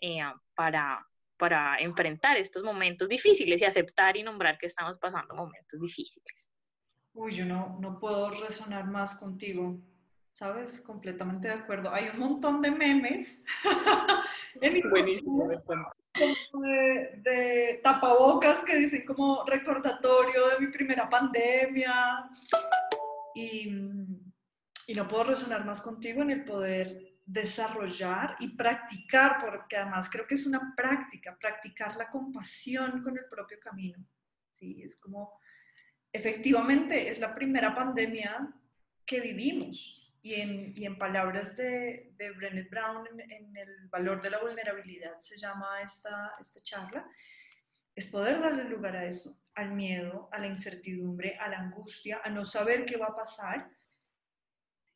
eh, 0.00 0.22
para, 0.54 1.04
para 1.36 1.78
enfrentar 1.78 2.36
estos 2.36 2.62
momentos 2.62 3.08
difíciles 3.08 3.60
y 3.60 3.64
aceptar 3.64 4.16
y 4.16 4.22
nombrar 4.22 4.56
que 4.56 4.66
estamos 4.66 4.98
pasando 4.98 5.34
momentos 5.34 5.80
difíciles. 5.80 6.45
Uy, 7.16 7.32
yo 7.32 7.46
no, 7.46 7.78
no 7.80 7.98
puedo 7.98 8.30
resonar 8.30 8.86
más 8.86 9.16
contigo, 9.16 9.80
¿sabes? 10.32 10.82
Completamente 10.82 11.48
de 11.48 11.54
acuerdo. 11.54 11.90
Hay 11.90 12.10
un 12.10 12.18
montón 12.18 12.60
de 12.60 12.70
memes 12.70 13.42
Buenísimo, 14.90 15.48
de, 15.48 17.20
de, 17.22 17.80
tapabocas 17.82 18.62
que 18.64 18.76
dicen 18.76 19.06
como 19.06 19.44
recordatorio 19.46 20.48
de 20.48 20.60
mi 20.60 20.70
primera 20.70 21.08
pandemia. 21.08 22.28
Y, 23.34 23.70
y 24.86 24.94
no 24.94 25.08
puedo 25.08 25.24
resonar 25.24 25.64
más 25.64 25.80
contigo 25.80 26.20
en 26.20 26.30
el 26.30 26.44
poder 26.44 27.14
desarrollar 27.24 28.36
y 28.40 28.48
practicar, 28.56 29.38
porque 29.40 29.78
además 29.78 30.10
creo 30.10 30.26
que 30.26 30.34
es 30.34 30.44
una 30.44 30.74
práctica, 30.76 31.34
practicar 31.40 31.96
la 31.96 32.10
compasión 32.10 33.02
con 33.02 33.16
el 33.16 33.24
propio 33.24 33.58
camino. 33.58 34.04
Sí, 34.54 34.82
es 34.82 34.98
como 34.98 35.40
efectivamente 36.12 37.08
es 37.08 37.18
la 37.18 37.34
primera 37.34 37.74
pandemia 37.74 38.52
que 39.04 39.20
vivimos. 39.20 39.92
Y 40.22 40.34
en, 40.34 40.98
palabras 40.98 41.56
de, 41.56 42.12
de 42.16 42.30
Brené 42.32 42.62
Brown, 42.62 43.06
en, 43.16 43.56
el 43.56 43.88
valor 43.88 44.20
de 44.20 44.30
la 44.30 44.40
vulnerabilidad 44.40 45.20
se 45.20 45.38
llama 45.38 45.80
esta, 45.82 46.32
esta 46.40 46.60
charla, 46.62 47.08
es 47.94 48.06
poder 48.06 48.40
darle 48.40 48.64
lugar 48.64 48.96
a 48.96 49.06
eso, 49.06 49.40
al 49.54 49.72
miedo, 49.72 50.28
a 50.32 50.40
la 50.40 50.48
incertidumbre, 50.48 51.36
a 51.36 51.48
la 51.48 51.58
angustia, 51.58 52.20
a 52.24 52.30
no 52.30 52.44
saber 52.44 52.84
qué 52.84 52.96
va 52.96 53.06
a 53.06 53.16
pasar 53.16 53.70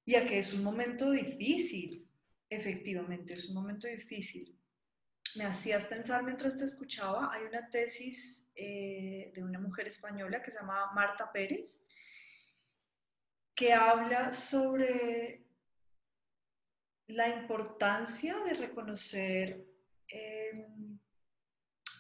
y 0.05 0.17
a 0.17 0.27
que 0.27 0.41
es 0.41 0.53
un 0.53 0.65
momento 0.65 1.13
difícil, 1.13 2.09
efectivamente, 2.49 3.35
es 3.35 3.49
un 3.49 3.55
momento 3.55 3.87
difícil 3.87 4.60
me 5.37 5.45
hacías 5.45 5.87
pensar 5.87 6.23
mientras 6.23 6.57
te 6.57 6.65
escuchaba, 6.65 7.33
hay 7.33 7.45
una 7.45 7.69
tesis 7.71 8.49
eh, 8.55 9.33
de 9.35 9.43
una 9.43 9.59
mujer 9.59 9.87
española 9.87 10.43
que 10.43 10.51
se 10.51 10.59
llama 10.59 10.91
Marta 10.93 11.31
Pérez, 11.31 11.87
que 13.55 13.73
habla 13.73 14.33
sobre 14.33 15.45
la 17.09 17.29
importancia 17.29 18.39
de 18.41 18.55
reconocer, 18.55 19.67
em, 20.09 20.99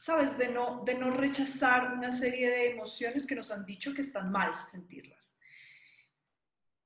¿sabes? 0.02 0.36
De 0.38 0.48
no, 0.48 0.82
de 0.84 0.94
no 0.94 1.10
rechazar 1.10 1.92
una 1.92 2.10
serie 2.10 2.48
de 2.48 2.70
emociones 2.70 3.26
que 3.26 3.34
nos 3.34 3.50
han 3.50 3.64
dicho 3.64 3.92
que 3.94 4.00
están 4.02 4.30
mal 4.30 4.64
sentirlas. 4.64 5.38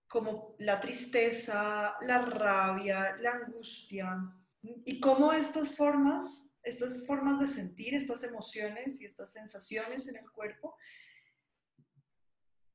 Como 0.06 0.54
la 0.58 0.80
tristeza, 0.80 1.96
la 2.00 2.18
rabia, 2.18 3.16
la 3.16 3.32
angustia. 3.32 4.34
Y 4.84 5.00
cómo 5.00 5.32
estas 5.32 5.74
formas, 5.74 6.44
estas 6.62 7.06
formas 7.06 7.38
de 7.40 7.48
sentir, 7.48 7.94
estas 7.94 8.22
emociones 8.24 9.00
y 9.00 9.04
estas 9.04 9.32
sensaciones 9.32 10.08
en 10.08 10.16
el 10.16 10.30
cuerpo 10.30 10.76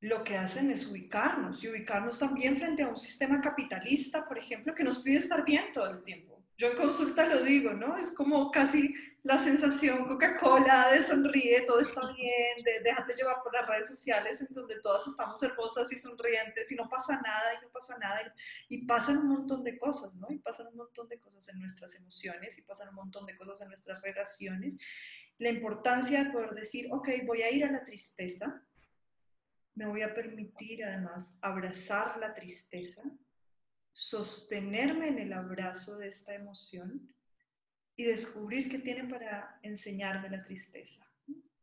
lo 0.00 0.24
que 0.24 0.36
hacen 0.36 0.70
es 0.70 0.86
ubicarnos 0.86 1.62
y 1.62 1.68
ubicarnos 1.68 2.18
también 2.18 2.56
frente 2.56 2.82
a 2.82 2.88
un 2.88 2.96
sistema 2.96 3.40
capitalista, 3.40 4.26
por 4.26 4.38
ejemplo, 4.38 4.74
que 4.74 4.84
nos 4.84 5.00
pide 5.00 5.18
estar 5.18 5.44
bien 5.44 5.72
todo 5.72 5.90
el 5.90 6.02
tiempo. 6.02 6.42
Yo 6.56 6.68
en 6.68 6.76
consulta 6.76 7.26
lo 7.26 7.42
digo, 7.42 7.72
¿no? 7.72 7.96
Es 7.96 8.12
como 8.12 8.50
casi 8.50 8.94
la 9.22 9.38
sensación 9.38 10.06
Coca-Cola 10.06 10.90
de 10.92 11.02
sonríe, 11.02 11.62
todo 11.62 11.80
está 11.80 12.00
bien, 12.12 12.64
de 12.64 12.80
déjate 12.80 13.14
llevar 13.14 13.42
por 13.42 13.52
las 13.52 13.66
redes 13.66 13.88
sociales 13.88 14.40
en 14.40 14.54
donde 14.54 14.80
todas 14.80 15.06
estamos 15.06 15.42
hermosas 15.42 15.92
y 15.92 15.96
sonrientes 15.96 16.72
y 16.72 16.74
no 16.74 16.88
pasa 16.88 17.20
nada 17.20 17.54
y 17.54 17.62
no 17.62 17.70
pasa 17.70 17.98
nada 17.98 18.34
y, 18.68 18.76
y 18.76 18.86
pasan 18.86 19.18
un 19.18 19.28
montón 19.28 19.62
de 19.62 19.78
cosas, 19.78 20.14
¿no? 20.14 20.26
Y 20.30 20.38
pasan 20.38 20.68
un 20.68 20.76
montón 20.76 21.08
de 21.08 21.18
cosas 21.20 21.48
en 21.48 21.60
nuestras 21.60 21.94
emociones 21.94 22.56
y 22.58 22.62
pasan 22.62 22.88
un 22.88 22.94
montón 22.94 23.26
de 23.26 23.36
cosas 23.36 23.60
en 23.60 23.68
nuestras 23.68 24.00
relaciones. 24.00 24.78
La 25.38 25.50
importancia 25.50 26.24
de 26.24 26.30
poder 26.30 26.54
decir, 26.54 26.88
ok, 26.90 27.08
voy 27.26 27.42
a 27.42 27.50
ir 27.50 27.64
a 27.64 27.72
la 27.72 27.84
tristeza, 27.84 28.62
me 29.74 29.86
voy 29.86 30.02
a 30.02 30.14
permitir 30.14 30.84
además 30.84 31.38
abrazar 31.42 32.18
la 32.18 32.32
tristeza, 32.32 33.02
sostenerme 33.92 35.08
en 35.08 35.18
el 35.18 35.32
abrazo 35.32 35.98
de 35.98 36.08
esta 36.08 36.34
emoción 36.34 37.14
y 38.00 38.04
descubrir 38.04 38.70
qué 38.70 38.78
tiene 38.78 39.04
para 39.04 39.58
enseñarme 39.62 40.30
la 40.30 40.42
tristeza, 40.42 41.06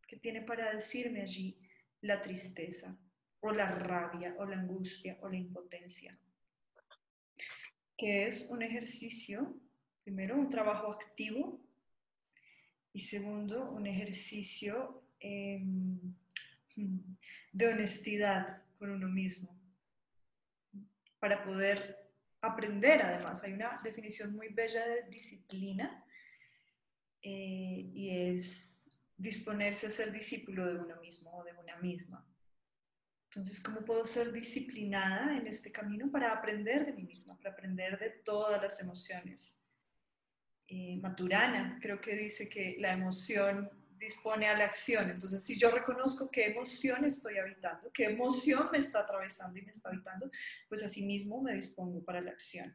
qué 0.08 0.18
tiene 0.18 0.44
para 0.44 0.72
decirme 0.72 1.22
allí 1.22 1.58
la 2.02 2.22
tristeza 2.22 2.96
o 3.40 3.52
la 3.52 3.72
rabia 3.72 4.36
o 4.38 4.46
la 4.46 4.58
angustia 4.58 5.18
o 5.22 5.30
la 5.30 5.38
impotencia, 5.38 6.16
que 7.98 8.28
es 8.28 8.48
un 8.52 8.62
ejercicio, 8.62 9.60
primero, 10.04 10.38
un 10.38 10.48
trabajo 10.48 10.92
activo 10.92 11.60
y 12.94 13.00
segundo, 13.00 13.72
un 13.72 13.88
ejercicio... 13.88 15.04
Eh, 15.20 15.60
de 17.52 17.68
honestidad 17.68 18.62
con 18.78 18.92
uno 18.92 19.08
mismo, 19.08 19.60
para 21.18 21.44
poder 21.44 22.08
aprender 22.40 23.02
además. 23.02 23.44
Hay 23.44 23.54
una 23.54 23.82
definición 23.84 24.36
muy 24.36 24.50
bella 24.50 24.86
de 24.88 25.10
disciplina 25.10 26.06
eh, 27.30 27.92
y 27.94 28.10
es 28.10 28.86
disponerse 29.18 29.88
a 29.88 29.90
ser 29.90 30.14
discípulo 30.14 30.66
de 30.66 30.80
uno 30.80 30.96
mismo 31.02 31.30
o 31.38 31.44
de 31.44 31.52
una 31.52 31.76
misma. 31.76 32.26
Entonces, 33.26 33.60
¿cómo 33.60 33.84
puedo 33.84 34.06
ser 34.06 34.32
disciplinada 34.32 35.36
en 35.36 35.46
este 35.46 35.70
camino 35.70 36.10
para 36.10 36.32
aprender 36.32 36.86
de 36.86 36.94
mí 36.94 37.04
misma, 37.04 37.38
para 37.38 37.50
aprender 37.50 38.00
de 38.00 38.12
todas 38.24 38.62
las 38.62 38.80
emociones? 38.80 39.60
Eh, 40.70 41.00
Maturana 41.02 41.78
creo 41.82 42.00
que 42.00 42.16
dice 42.16 42.48
que 42.48 42.78
la 42.80 42.94
emoción 42.94 43.70
dispone 43.98 44.48
a 44.48 44.58
la 44.58 44.64
acción. 44.64 45.10
Entonces, 45.10 45.44
si 45.44 45.60
yo 45.60 45.70
reconozco 45.70 46.32
qué 46.32 46.46
emoción 46.46 47.04
estoy 47.04 47.40
habitando, 47.40 47.92
qué 47.92 48.06
emoción 48.06 48.70
me 48.72 48.78
está 48.78 49.00
atravesando 49.00 49.60
y 49.60 49.64
me 49.64 49.72
está 49.72 49.90
habitando, 49.90 50.32
pues 50.70 50.82
así 50.82 51.06
mismo 51.06 51.42
me 51.42 51.56
dispongo 51.56 52.06
para 52.06 52.22
la 52.22 52.32
acción. 52.32 52.74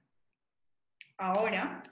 Ahora, 1.17 1.91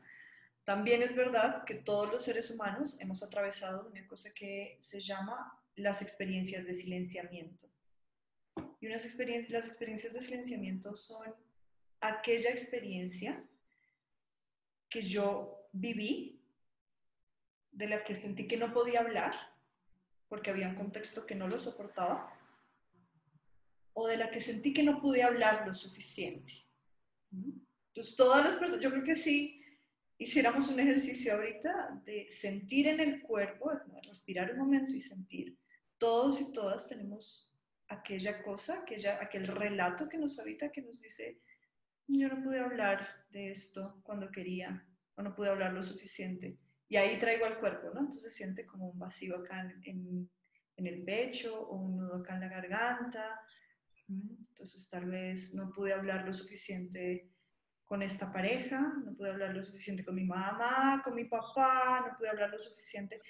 también 0.70 1.02
es 1.02 1.16
verdad 1.16 1.64
que 1.64 1.74
todos 1.74 2.12
los 2.12 2.22
seres 2.22 2.48
humanos 2.48 2.96
hemos 3.00 3.24
atravesado 3.24 3.88
una 3.88 4.06
cosa 4.06 4.30
que 4.32 4.78
se 4.78 5.00
llama 5.00 5.60
las 5.74 6.00
experiencias 6.00 6.64
de 6.64 6.74
silenciamiento. 6.74 7.66
Y 8.78 8.86
unas 8.86 9.04
experiencias, 9.04 9.50
las 9.50 9.66
experiencias 9.66 10.12
de 10.12 10.20
silenciamiento 10.20 10.94
son 10.94 11.34
aquella 12.00 12.50
experiencia 12.50 13.44
que 14.88 15.02
yo 15.02 15.68
viví 15.72 16.40
de 17.72 17.88
la 17.88 18.04
que 18.04 18.14
sentí 18.14 18.46
que 18.46 18.56
no 18.56 18.72
podía 18.72 19.00
hablar, 19.00 19.34
porque 20.28 20.50
había 20.50 20.68
un 20.68 20.76
contexto 20.76 21.26
que 21.26 21.34
no 21.34 21.48
lo 21.48 21.58
soportaba, 21.58 22.32
o 23.92 24.06
de 24.06 24.18
la 24.18 24.30
que 24.30 24.40
sentí 24.40 24.72
que 24.72 24.84
no 24.84 25.00
pude 25.00 25.24
hablar 25.24 25.66
lo 25.66 25.74
suficiente. 25.74 26.52
Entonces, 27.32 28.14
todas 28.14 28.44
las 28.44 28.54
personas, 28.54 28.84
yo 28.84 28.92
creo 28.92 29.02
que 29.02 29.16
si 29.16 29.59
hiciéramos 30.20 30.68
un 30.68 30.78
ejercicio 30.78 31.34
ahorita 31.34 32.02
de 32.04 32.30
sentir 32.30 32.88
en 32.88 33.00
el 33.00 33.22
cuerpo, 33.22 33.72
respirar 34.06 34.52
un 34.52 34.58
momento 34.58 34.94
y 34.94 35.00
sentir, 35.00 35.56
todos 35.96 36.42
y 36.42 36.52
todas 36.52 36.88
tenemos 36.88 37.50
aquella 37.88 38.42
cosa, 38.42 38.80
aquella, 38.82 39.18
aquel 39.20 39.46
relato 39.46 40.08
que 40.10 40.18
nos 40.18 40.38
habita, 40.38 40.70
que 40.70 40.82
nos 40.82 41.00
dice, 41.00 41.40
yo 42.06 42.28
no 42.28 42.42
pude 42.42 42.60
hablar 42.60 43.08
de 43.30 43.50
esto 43.50 43.98
cuando 44.02 44.30
quería, 44.30 44.86
o 45.14 45.22
no 45.22 45.34
pude 45.34 45.48
hablar 45.48 45.72
lo 45.72 45.82
suficiente. 45.82 46.58
Y 46.86 46.96
ahí 46.96 47.18
traigo 47.18 47.46
al 47.46 47.58
cuerpo, 47.58 47.90
¿no? 47.94 48.00
Entonces 48.00 48.34
siente 48.34 48.66
como 48.66 48.90
un 48.90 48.98
vacío 48.98 49.38
acá 49.38 49.60
en, 49.84 50.28
en, 50.76 50.86
el 50.86 51.02
pecho 51.02 51.62
o 51.62 51.76
un 51.76 51.96
nudo 51.96 52.16
acá 52.16 52.34
en 52.34 52.40
la 52.40 52.48
garganta. 52.48 53.40
Entonces 54.06 54.88
tal 54.90 55.06
vez 55.06 55.54
no 55.54 55.70
pude 55.70 55.94
hablar 55.94 56.26
lo 56.26 56.32
suficiente 56.34 57.30
con 57.90 58.02
esta 58.02 58.32
pareja, 58.32 58.80
no 59.04 59.16
pude 59.16 59.30
hablar 59.30 59.52
lo 59.52 59.64
suficiente 59.64 60.04
con 60.04 60.14
mi 60.14 60.22
mamá, 60.22 61.02
con 61.02 61.12
mi 61.12 61.24
papá, 61.24 62.06
no 62.06 62.16
pude 62.16 62.28
hablar 62.28 62.48
lo 62.48 62.58
suficiente. 62.60 63.20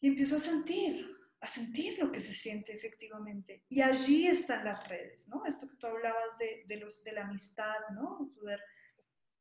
Y 0.00 0.08
empiezo 0.08 0.36
a 0.36 0.38
sentir, 0.38 1.14
a 1.42 1.46
sentir 1.46 1.98
lo 1.98 2.10
que 2.10 2.22
se 2.22 2.32
siente 2.32 2.72
efectivamente. 2.72 3.62
Y 3.68 3.82
allí 3.82 4.28
están 4.28 4.64
las 4.64 4.88
redes, 4.88 5.28
¿no? 5.28 5.44
Esto 5.44 5.68
que 5.68 5.76
tú 5.76 5.86
hablabas 5.86 6.38
de, 6.38 6.64
de, 6.66 6.76
los, 6.78 7.04
de 7.04 7.12
la 7.12 7.26
amistad, 7.26 7.74
¿no? 7.92 8.32
Poder 8.34 8.62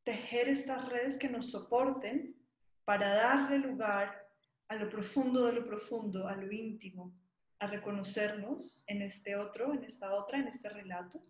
tejer 0.04 0.50
estas 0.50 0.89
redes 0.89 1.18
que 1.18 1.30
nos 1.30 1.50
soporten 1.50 2.36
para 2.84 3.13
darle 3.13 3.60
lugar 3.60 4.28
a 4.68 4.76
lo 4.76 4.89
profundo 4.89 5.46
de 5.46 5.54
lo 5.54 5.66
profundo, 5.66 6.28
a 6.28 6.36
lo 6.36 6.52
íntimo, 6.52 7.16
a 7.58 7.68
reconocernos 7.68 8.84
en 8.86 9.02
este 9.02 9.38
otro, 9.38 9.74
en 9.74 9.86
esta 9.86 10.13
otra, 10.13 10.39
en 10.39 10.50
este 10.50 10.68
relato, 10.68 11.22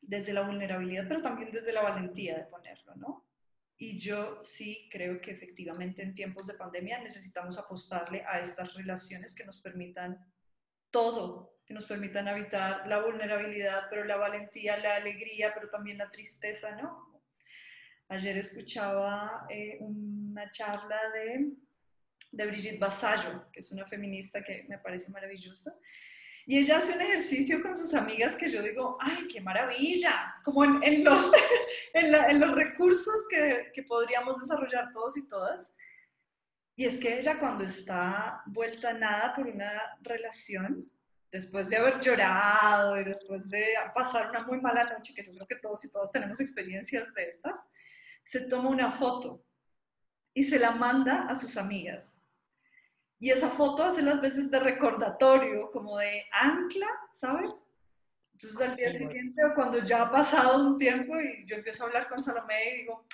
desde 0.00 0.32
la 0.32 0.42
vulnerabilidad, 0.42 1.06
pero 1.08 1.22
también 1.22 1.50
desde 1.50 1.72
la 1.72 1.82
valentía 1.82 2.36
de 2.36 2.44
ponerlo, 2.44 2.94
¿no? 2.96 3.28
Y 3.76 4.00
yo 4.00 4.42
sí 4.42 4.88
creo 4.90 5.20
que 5.20 5.30
efectivamente 5.30 6.02
en 6.02 6.14
tiempos 6.14 6.46
de 6.46 6.54
pandemia 6.54 7.00
necesitamos 7.00 7.58
apostarle 7.58 8.24
a 8.26 8.40
estas 8.40 8.74
relaciones 8.74 9.34
que 9.34 9.44
nos 9.44 9.60
permitan 9.60 10.18
todo, 10.90 11.58
que 11.64 11.74
nos 11.74 11.86
permitan 11.86 12.26
habitar 12.26 12.88
la 12.88 13.00
vulnerabilidad, 13.00 13.84
pero 13.88 14.04
la 14.04 14.16
valentía, 14.16 14.78
la 14.78 14.96
alegría, 14.96 15.52
pero 15.54 15.70
también 15.70 15.98
la 15.98 16.10
tristeza, 16.10 16.74
¿no? 16.76 17.22
Ayer 18.08 18.38
escuchaba 18.38 19.46
eh, 19.50 19.76
una 19.80 20.50
charla 20.50 20.98
de, 21.12 21.52
de 22.32 22.46
Brigitte 22.46 22.80
Basallo, 22.80 23.50
que 23.52 23.60
es 23.60 23.70
una 23.70 23.86
feminista 23.86 24.42
que 24.42 24.64
me 24.68 24.78
parece 24.78 25.10
maravillosa. 25.10 25.78
Y 26.50 26.60
ella 26.60 26.78
hace 26.78 26.94
un 26.94 27.02
ejercicio 27.02 27.60
con 27.60 27.76
sus 27.76 27.92
amigas 27.92 28.34
que 28.34 28.48
yo 28.48 28.62
digo, 28.62 28.96
¡ay, 29.02 29.28
qué 29.28 29.38
maravilla! 29.38 30.34
Como 30.42 30.64
en, 30.64 31.04
los, 31.04 31.30
en, 31.92 32.40
los 32.40 32.54
recursos 32.54 33.26
que, 33.28 33.70
que, 33.74 33.82
podríamos 33.82 34.40
desarrollar 34.40 34.90
todos 34.94 35.18
y 35.18 35.28
todas. 35.28 35.74
Y 36.74 36.86
es 36.86 36.96
que 36.96 37.18
ella 37.18 37.38
cuando 37.38 37.64
está 37.64 38.40
vuelta 38.46 38.94
nada 38.94 39.34
por 39.36 39.46
una 39.46 39.70
relación, 40.00 40.86
después 41.30 41.68
de 41.68 41.76
haber 41.76 42.00
llorado 42.00 42.98
y 42.98 43.04
después 43.04 43.50
de 43.50 43.74
pasar 43.94 44.30
una 44.30 44.46
muy 44.46 44.58
mala 44.58 44.84
noche, 44.84 45.12
que 45.14 45.26
yo 45.26 45.32
creo 45.34 45.46
que 45.46 45.56
todos 45.56 45.84
y 45.84 45.92
todas 45.92 46.10
tenemos 46.10 46.40
experiencias 46.40 47.12
de 47.12 47.28
estas, 47.28 47.60
se 48.24 48.40
toma 48.46 48.70
una 48.70 48.90
foto 48.90 49.44
y 50.32 50.44
se 50.44 50.58
la 50.58 50.70
manda 50.70 51.26
a 51.28 51.38
sus 51.38 51.58
amigas. 51.58 52.17
Y 53.20 53.30
esa 53.30 53.48
foto 53.48 53.84
hace 53.84 54.02
las 54.02 54.20
veces 54.20 54.50
de 54.50 54.60
recordatorio, 54.60 55.70
como 55.72 55.98
de 55.98 56.24
ancla, 56.32 56.88
¿sabes? 57.12 57.52
Entonces 58.32 58.60
al 58.60 58.76
día 58.76 58.92
siguiente, 58.92 59.44
o 59.44 59.54
cuando 59.54 59.84
ya 59.84 60.02
ha 60.02 60.10
pasado 60.10 60.64
un 60.64 60.78
tiempo 60.78 61.18
y 61.18 61.44
yo 61.44 61.56
empiezo 61.56 61.82
a 61.82 61.86
hablar 61.88 62.08
con 62.08 62.20
Salomé 62.20 62.70
y 62.70 62.76
digo, 62.82 63.04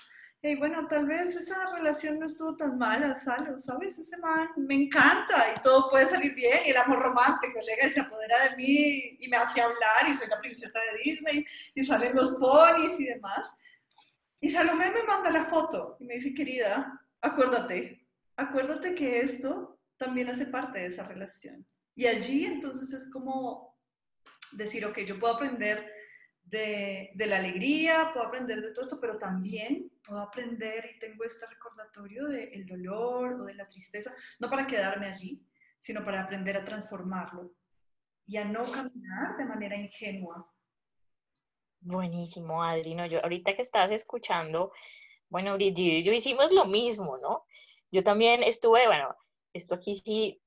hey, 0.43 0.57
bueno, 0.57 0.87
tal 0.87 1.07
vez 1.07 1.35
esa 1.35 1.75
relación 1.75 2.19
no 2.19 2.27
estuvo 2.27 2.55
tan 2.55 2.77
mala, 2.77 3.15
Salo, 3.15 3.59
¿sabes? 3.59 3.99
Ese 3.99 4.19
man 4.19 4.51
me 4.59 4.75
encanta 4.75 5.55
y 5.57 5.61
todo 5.63 5.89
puede 5.89 6.07
salir 6.07 6.35
bien 6.35 6.59
y 6.67 6.71
el 6.71 6.77
amor 6.77 6.99
romántico 6.99 7.59
llega 7.61 7.87
y 7.87 7.91
se 7.91 8.01
apodera 8.01 8.51
de 8.51 8.57
mí 8.57 9.17
y 9.19 9.29
me 9.31 9.39
hace 9.39 9.63
hablar 9.63 10.07
y 10.07 10.15
soy 10.15 10.29
la 10.29 10.39
princesa 10.39 10.79
de 10.81 10.99
Disney 11.03 11.47
y 11.75 11.83
salen 11.87 12.15
los 12.15 12.33
ponis 12.33 13.01
y 13.01 13.05
demás. 13.05 13.51
Y 14.39 14.51
Salomé 14.51 14.91
me 14.91 15.05
manda 15.05 15.31
la 15.31 15.47
foto 15.47 15.97
y 15.99 16.05
me 16.05 16.17
dice, 16.17 16.35
querida, 16.35 17.01
acuérdate, 17.23 18.07
acuérdate 18.37 18.95
que 18.95 19.21
esto 19.21 19.74
también 19.97 20.29
hace 20.29 20.47
parte 20.47 20.81
de 20.81 20.87
esa 20.87 21.07
relación. 21.07 21.67
Y 21.95 22.07
allí 22.07 22.45
entonces 22.45 22.93
es 22.93 23.11
como 23.11 23.77
decir, 24.53 24.85
ok, 24.85 25.01
yo 25.01 25.19
puedo 25.19 25.35
aprender 25.35 25.93
de, 26.43 27.11
de, 27.15 27.27
la 27.27 27.37
alegría, 27.37 28.11
puedo 28.13 28.27
aprender 28.27 28.61
de 28.61 28.73
todo 28.73 28.83
esto, 28.83 28.99
pero 29.01 29.19
también 29.19 29.91
puedo 30.05 30.21
aprender 30.21 30.91
y 30.95 30.99
tengo 30.99 31.25
este 31.25 31.47
recordatorio 31.47 32.27
del 32.27 32.67
dolor 32.67 33.41
o 33.41 33.45
de 33.45 33.55
la 33.55 33.69
tristeza, 33.69 34.15
no 34.39 34.51
para 34.51 34.67
quedarme 34.67 35.07
allí, 35.07 35.43
sino 35.81 36.05
para 36.05 36.23
aprender 36.23 36.57
a 36.57 36.65
transformarlo 36.65 37.53
y 38.27 38.37
a 38.37 38.45
no 38.45 38.65
caminar 38.65 39.37
de 39.39 39.45
manera 39.45 39.77
ingenua. 39.77 40.51
Buenísimo, 41.81 42.63
Adri. 42.63 42.97
yo 43.11 43.23
ahorita 43.23 43.55
que 43.55 43.63
estás 43.63 43.91
escuchando, 43.91 44.73
bueno, 45.29 45.55
Brigitte 45.55 45.99
y 45.99 46.03
yo 46.03 46.13
hicimos 46.13 46.53
lo 46.53 46.65
mismo, 46.65 47.19
¿no? 47.19 47.45
Yo 47.91 48.03
también 48.03 48.43
estuve, 48.43 48.87
bueno, 48.87 49.15
esto 49.55 49.77
aquí 49.77 49.95
sí, 49.95 50.43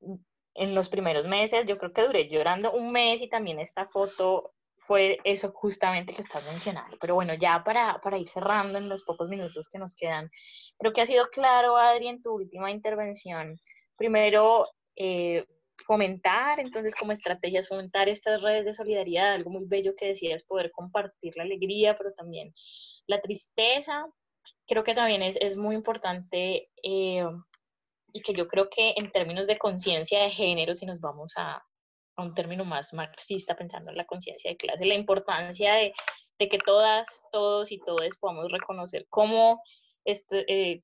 en 0.53 0.75
los 0.75 0.89
primeros 0.89 1.25
meses, 1.25 1.65
yo 1.65 1.77
creo 1.77 1.93
que 1.93 2.03
duré 2.03 2.29
llorando 2.29 2.71
un 2.71 2.91
mes 2.91 3.21
y 3.21 3.29
también 3.29 3.59
esta 3.59 3.87
foto 3.87 4.53
fue 4.87 5.19
eso 5.23 5.51
justamente 5.51 6.13
que 6.13 6.21
estás 6.21 6.43
mencionando. 6.45 6.97
Pero 6.99 7.15
bueno, 7.15 7.33
ya 7.35 7.63
para, 7.63 7.99
para 8.01 8.17
ir 8.17 8.29
cerrando 8.29 8.77
en 8.77 8.89
los 8.89 9.03
pocos 9.03 9.29
minutos 9.29 9.67
que 9.69 9.79
nos 9.79 9.95
quedan, 9.95 10.29
creo 10.77 10.93
que 10.93 11.01
ha 11.01 11.05
sido 11.05 11.27
claro, 11.27 11.77
Adri, 11.77 12.07
en 12.07 12.21
tu 12.21 12.33
última 12.33 12.71
intervención. 12.71 13.59
Primero, 13.97 14.67
eh, 14.95 15.45
fomentar, 15.85 16.59
entonces 16.59 16.95
como 16.95 17.11
estrategia, 17.11 17.61
fomentar 17.63 18.09
estas 18.09 18.41
redes 18.41 18.65
de 18.65 18.73
solidaridad, 18.73 19.33
algo 19.33 19.51
muy 19.51 19.65
bello 19.67 19.93
que 19.95 20.07
decías, 20.07 20.43
poder 20.43 20.71
compartir 20.71 21.33
la 21.35 21.43
alegría, 21.43 21.95
pero 21.97 22.13
también 22.13 22.53
la 23.05 23.21
tristeza. 23.21 24.05
Creo 24.65 24.83
que 24.83 24.95
también 24.95 25.21
es, 25.21 25.37
es 25.39 25.55
muy 25.55 25.75
importante 25.75 26.69
eh, 26.81 27.25
y 28.13 28.21
que 28.21 28.33
yo 28.33 28.47
creo 28.47 28.69
que 28.69 28.93
en 28.95 29.11
términos 29.11 29.47
de 29.47 29.57
conciencia 29.57 30.23
de 30.23 30.31
género, 30.31 30.75
si 30.75 30.85
nos 30.85 30.99
vamos 30.99 31.33
a, 31.37 31.63
a, 32.15 32.23
un 32.23 32.33
término 32.33 32.65
más 32.65 32.93
marxista, 32.93 33.55
pensando 33.55 33.91
en 33.91 33.97
la 33.97 34.05
conciencia 34.05 34.51
de 34.51 34.57
clase, 34.57 34.85
la 34.85 34.95
importancia 34.95 35.73
de, 35.75 35.93
de, 36.39 36.49
que 36.49 36.57
todas, 36.57 37.25
todos 37.31 37.71
y 37.71 37.79
todes 37.79 38.17
podamos 38.17 38.51
reconocer 38.51 39.05
cómo 39.09 39.61
esto, 40.05 40.37
eh, 40.47 40.81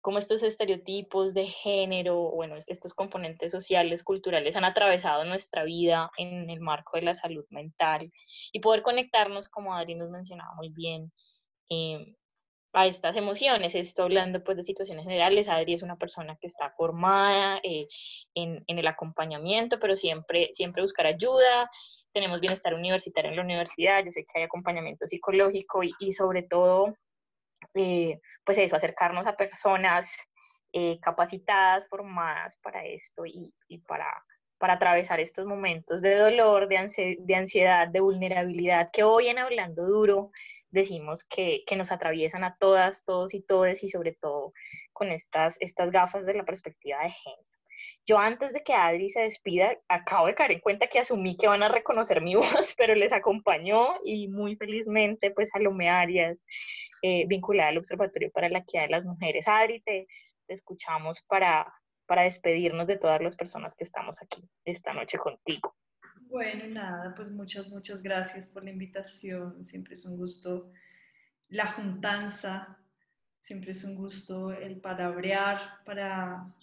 cómo 0.00 0.18
estos 0.18 0.42
estereotipos 0.42 1.34
de 1.34 1.46
género, 1.46 2.30
bueno, 2.30 2.56
estos 2.56 2.94
componentes 2.94 3.52
sociales, 3.52 4.02
culturales 4.02 4.56
han 4.56 4.64
atravesado 4.64 5.24
nuestra 5.24 5.64
vida 5.64 6.10
en 6.16 6.48
el 6.50 6.60
marco 6.60 6.96
de 6.96 7.02
la 7.02 7.14
salud 7.14 7.44
mental 7.50 8.10
y 8.52 8.60
poder 8.60 8.82
conectarnos, 8.82 9.48
como 9.48 9.74
Adri 9.74 9.94
nos 9.96 10.10
mencionaba 10.10 10.54
muy 10.54 10.70
bien, 10.70 11.12
eh, 11.70 12.14
a 12.78 12.86
estas 12.86 13.16
emociones. 13.16 13.74
Estoy 13.74 14.04
hablando 14.04 14.44
pues 14.44 14.56
de 14.56 14.62
situaciones 14.62 15.02
generales. 15.04 15.48
Adri 15.48 15.74
es 15.74 15.82
una 15.82 15.96
persona 15.96 16.36
que 16.40 16.46
está 16.46 16.70
formada 16.76 17.58
eh, 17.64 17.88
en, 18.34 18.62
el 18.68 18.86
acompañamiento, 18.86 19.80
pero 19.80 19.96
siempre, 19.96 20.50
siempre 20.52 20.82
buscar 20.82 21.06
ayuda. 21.06 21.68
Tenemos 22.12 22.38
bienestar 22.38 22.74
universitario 22.74 23.30
en 23.30 23.36
la 23.36 23.42
universidad. 23.42 24.04
Yo 24.04 24.12
sé 24.12 24.24
que 24.24 24.38
hay 24.38 24.44
acompañamiento 24.44 25.08
psicológico 25.08 25.82
y, 25.82 25.92
y 25.98 26.12
sobre 26.12 26.44
todo 26.44 26.94
eh, 27.74 28.20
pues 28.44 28.58
eso, 28.58 28.76
acercarnos 28.76 29.26
a 29.26 29.36
personas 29.36 30.14
eh, 30.72 31.00
capacitadas, 31.02 31.88
formadas 31.88 32.56
para 32.62 32.84
esto 32.84 33.26
y, 33.26 33.52
y, 33.66 33.78
para, 33.78 34.06
para 34.56 34.74
atravesar 34.74 35.18
estos 35.18 35.46
momentos 35.46 36.00
de 36.00 36.14
dolor, 36.14 36.68
de 36.68 37.34
ansiedad, 37.34 37.88
de 37.88 38.00
vulnerabilidad, 38.00 38.90
que 38.92 39.02
hoy 39.02 39.26
en 39.26 39.38
Hablando 39.38 39.84
Duro 39.84 40.30
decimos 40.70 41.24
que, 41.24 41.64
que, 41.66 41.76
nos 41.76 41.92
atraviesan 41.92 42.44
a 42.44 42.56
todas, 42.58 43.04
todos 43.04 43.34
y 43.34 43.42
todes 43.42 43.82
y 43.84 43.90
sobre 43.90 44.12
todo 44.12 44.52
con 44.92 45.10
estas, 45.10 45.56
estas 45.60 45.90
gafas 45.90 46.26
de 46.26 46.34
la 46.34 46.44
perspectiva 46.44 47.02
de 47.02 47.10
género. 47.10 47.48
Yo 48.06 48.18
antes 48.18 48.54
de 48.54 48.62
que 48.62 48.72
Adri 48.72 49.10
se 49.10 49.20
despida, 49.20 49.76
acabo 49.86 50.28
de 50.28 50.34
caer 50.34 50.52
en 50.52 50.60
cuenta 50.60 50.86
que 50.86 50.98
asumí 50.98 51.36
que 51.36 51.46
van 51.46 51.62
a 51.62 51.68
reconocer 51.68 52.22
mi 52.22 52.34
voz, 52.36 52.74
pero 52.76 52.94
les 52.94 53.12
acompañó 53.12 53.96
y 54.02 54.28
muy 54.28 54.56
felizmente 54.56 55.30
pues 55.30 55.50
Salome 55.50 55.90
Arias, 55.90 56.42
eh, 57.02 57.26
vinculada 57.26 57.68
al 57.68 57.78
Observatorio 57.78 58.30
para 58.30 58.48
la 58.48 58.60
Equidad 58.60 58.84
de 58.84 58.88
las 58.88 59.04
Mujeres. 59.04 59.46
Adri, 59.46 59.80
te, 59.82 60.06
te 60.46 60.54
escuchamos 60.54 61.20
para, 61.28 61.70
para 62.06 62.22
despedirnos 62.22 62.86
de 62.86 62.96
todas 62.96 63.20
las 63.20 63.36
personas 63.36 63.74
que 63.74 63.84
estamos 63.84 64.16
aquí 64.22 64.42
esta 64.64 64.94
noche 64.94 65.18
contigo. 65.18 65.74
Bueno, 66.28 66.66
nada, 66.66 67.14
pues 67.14 67.30
muchas, 67.30 67.68
muchas 67.68 68.02
gracias 68.02 68.46
por 68.46 68.62
la 68.62 68.70
invitación. 68.70 69.64
Siempre 69.64 69.94
es 69.94 70.04
un 70.04 70.18
gusto 70.18 70.70
la 71.48 71.66
juntanza, 71.72 72.78
siempre 73.40 73.70
es 73.70 73.82
un 73.84 73.96
gusto 73.96 74.52
el 74.52 74.80
palabrear 74.80 75.82
para 75.84 76.54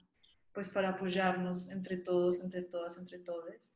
pues 0.54 0.70
para 0.70 0.90
apoyarnos 0.90 1.70
entre 1.70 1.98
todos, 1.98 2.42
entre 2.42 2.62
todas, 2.62 2.98
entre 2.98 3.20
todos, 3.20 3.74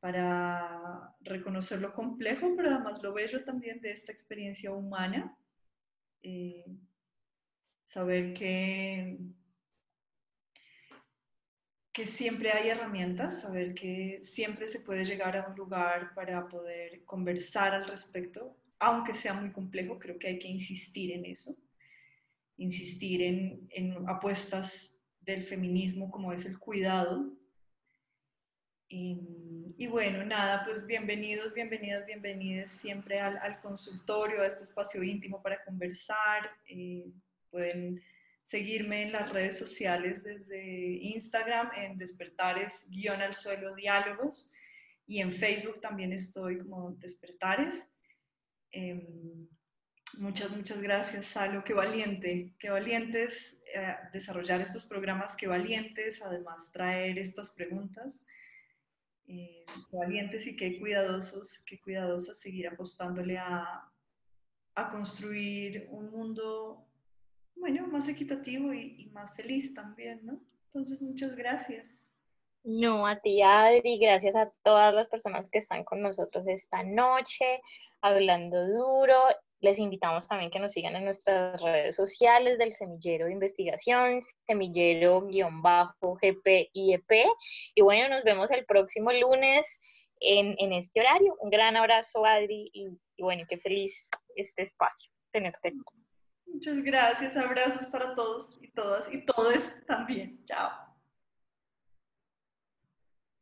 para 0.00 1.14
reconocer 1.20 1.82
lo 1.82 1.92
complejo, 1.92 2.54
pero 2.56 2.70
además 2.70 3.02
lo 3.02 3.12
bello 3.12 3.44
también 3.44 3.80
de 3.82 3.90
esta 3.90 4.10
experiencia 4.10 4.72
humana, 4.72 5.36
eh, 6.22 6.64
saber 7.84 8.32
que, 8.32 9.18
que 11.98 12.06
siempre 12.06 12.52
hay 12.52 12.68
herramientas, 12.68 13.40
saber 13.40 13.74
que 13.74 14.20
siempre 14.22 14.68
se 14.68 14.78
puede 14.78 15.02
llegar 15.02 15.36
a 15.36 15.48
un 15.48 15.56
lugar 15.56 16.14
para 16.14 16.46
poder 16.46 17.04
conversar 17.04 17.74
al 17.74 17.88
respecto, 17.88 18.56
aunque 18.78 19.14
sea 19.14 19.34
muy 19.34 19.50
complejo, 19.50 19.98
creo 19.98 20.16
que 20.16 20.28
hay 20.28 20.38
que 20.38 20.46
insistir 20.46 21.10
en 21.10 21.24
eso, 21.24 21.56
insistir 22.56 23.20
en, 23.22 23.66
en 23.70 24.08
apuestas 24.08 24.92
del 25.22 25.42
feminismo 25.42 26.08
como 26.08 26.32
es 26.32 26.46
el 26.46 26.60
cuidado. 26.60 27.36
Y, 28.86 29.84
bueno, 29.88 30.24
nada, 30.24 30.64
pues 30.64 30.86
bienvenidos, 30.86 31.52
bienvenidas, 31.52 32.06
bienvenidas 32.06 32.70
siempre 32.70 33.18
al, 33.18 33.58
consultorio, 33.58 34.42
a 34.42 34.46
este 34.46 34.62
espacio 34.62 35.02
íntimo 35.02 35.42
para 35.42 35.64
conversar. 35.64 36.48
Eh, 36.68 37.10
pueden 37.50 38.00
seguirme 38.48 39.02
en 39.02 39.12
las 39.12 39.28
redes 39.30 39.58
sociales 39.58 40.24
desde 40.24 40.58
Instagram 41.02 41.68
en 41.76 41.98
despertares 41.98 42.86
guion 42.88 43.20
al 43.20 43.34
suelo 43.34 43.74
diálogos 43.74 44.50
y 45.06 45.20
en 45.20 45.34
Facebook 45.34 45.82
también 45.82 46.14
estoy 46.14 46.56
como 46.56 46.92
despertares. 46.92 47.86
Em, 48.70 49.46
muchas, 50.14 50.50
muchas 50.56 50.80
gracias, 50.80 51.26
Salo. 51.26 51.62
Qué 51.62 51.74
valiente, 51.74 52.54
qué 52.58 52.70
valientes 52.70 53.60
eh, 53.74 53.96
desarrollar 54.14 54.62
estos 54.62 54.86
programas, 54.86 55.36
que 55.36 55.46
valientes, 55.46 56.22
además 56.22 56.72
traer 56.72 57.18
estas 57.18 57.50
preguntas, 57.50 58.24
eh, 59.26 59.66
valientes 59.92 60.46
y 60.46 60.56
qué 60.56 60.78
cuidadosos, 60.78 61.62
qué 61.66 61.78
cuidadosos 61.82 62.38
seguir 62.38 62.66
apostándole 62.68 63.36
a, 63.36 63.92
a 64.74 64.88
construir 64.88 65.86
un 65.90 66.10
mundo, 66.10 66.87
bueno, 67.58 67.86
más 67.86 68.08
equitativo 68.08 68.72
y, 68.72 69.10
más 69.12 69.34
feliz 69.34 69.74
también, 69.74 70.24
¿no? 70.24 70.40
Entonces, 70.66 71.02
muchas 71.02 71.34
gracias. 71.34 72.04
No, 72.64 73.06
a 73.06 73.18
ti, 73.20 73.40
Adri, 73.40 73.98
gracias 73.98 74.34
a 74.36 74.50
todas 74.62 74.94
las 74.94 75.08
personas 75.08 75.48
que 75.50 75.58
están 75.58 75.84
con 75.84 76.02
nosotros 76.02 76.46
esta 76.48 76.82
noche, 76.82 77.60
hablando 78.00 78.66
duro 78.66 79.16
les 79.60 79.78
invitamos 79.78 80.26
también 80.28 80.50
que 80.50 80.60
nos 80.60 80.72
sigan 80.72 80.96
en 80.96 81.04
nuestras 81.04 81.60
redes 81.60 81.96
sociales 81.96 82.58
del 82.58 82.72
Semillero 82.72 83.26
de 83.26 83.32
Investigación, 83.32 84.20
semillero-GPIEP. 84.46 87.10
Y 87.74 87.82
bueno, 87.82 88.08
nos 88.08 88.24
vemos 88.24 88.50
el 88.50 88.64
próximo 88.66 89.12
lunes 89.12 89.78
en, 90.20 90.72
este 90.72 91.00
horario. 91.00 91.36
Un 91.40 91.50
gran 91.50 91.76
abrazo, 91.76 92.24
Adri, 92.24 92.70
y, 92.72 92.88
y 93.16 93.22
bueno, 93.22 93.44
qué 93.48 93.58
feliz 93.58 94.08
este 94.36 94.62
espacio 94.62 95.10
tenerte 95.32 95.68
aquí. 95.68 96.07
Muchas 96.58 96.82
gracias, 96.82 97.36
abrazos 97.36 97.86
para 97.86 98.16
todos 98.16 98.58
y 98.60 98.66
todas 98.66 99.14
y 99.14 99.24
todos 99.24 99.62
también. 99.86 100.44
Chao. 100.44 100.87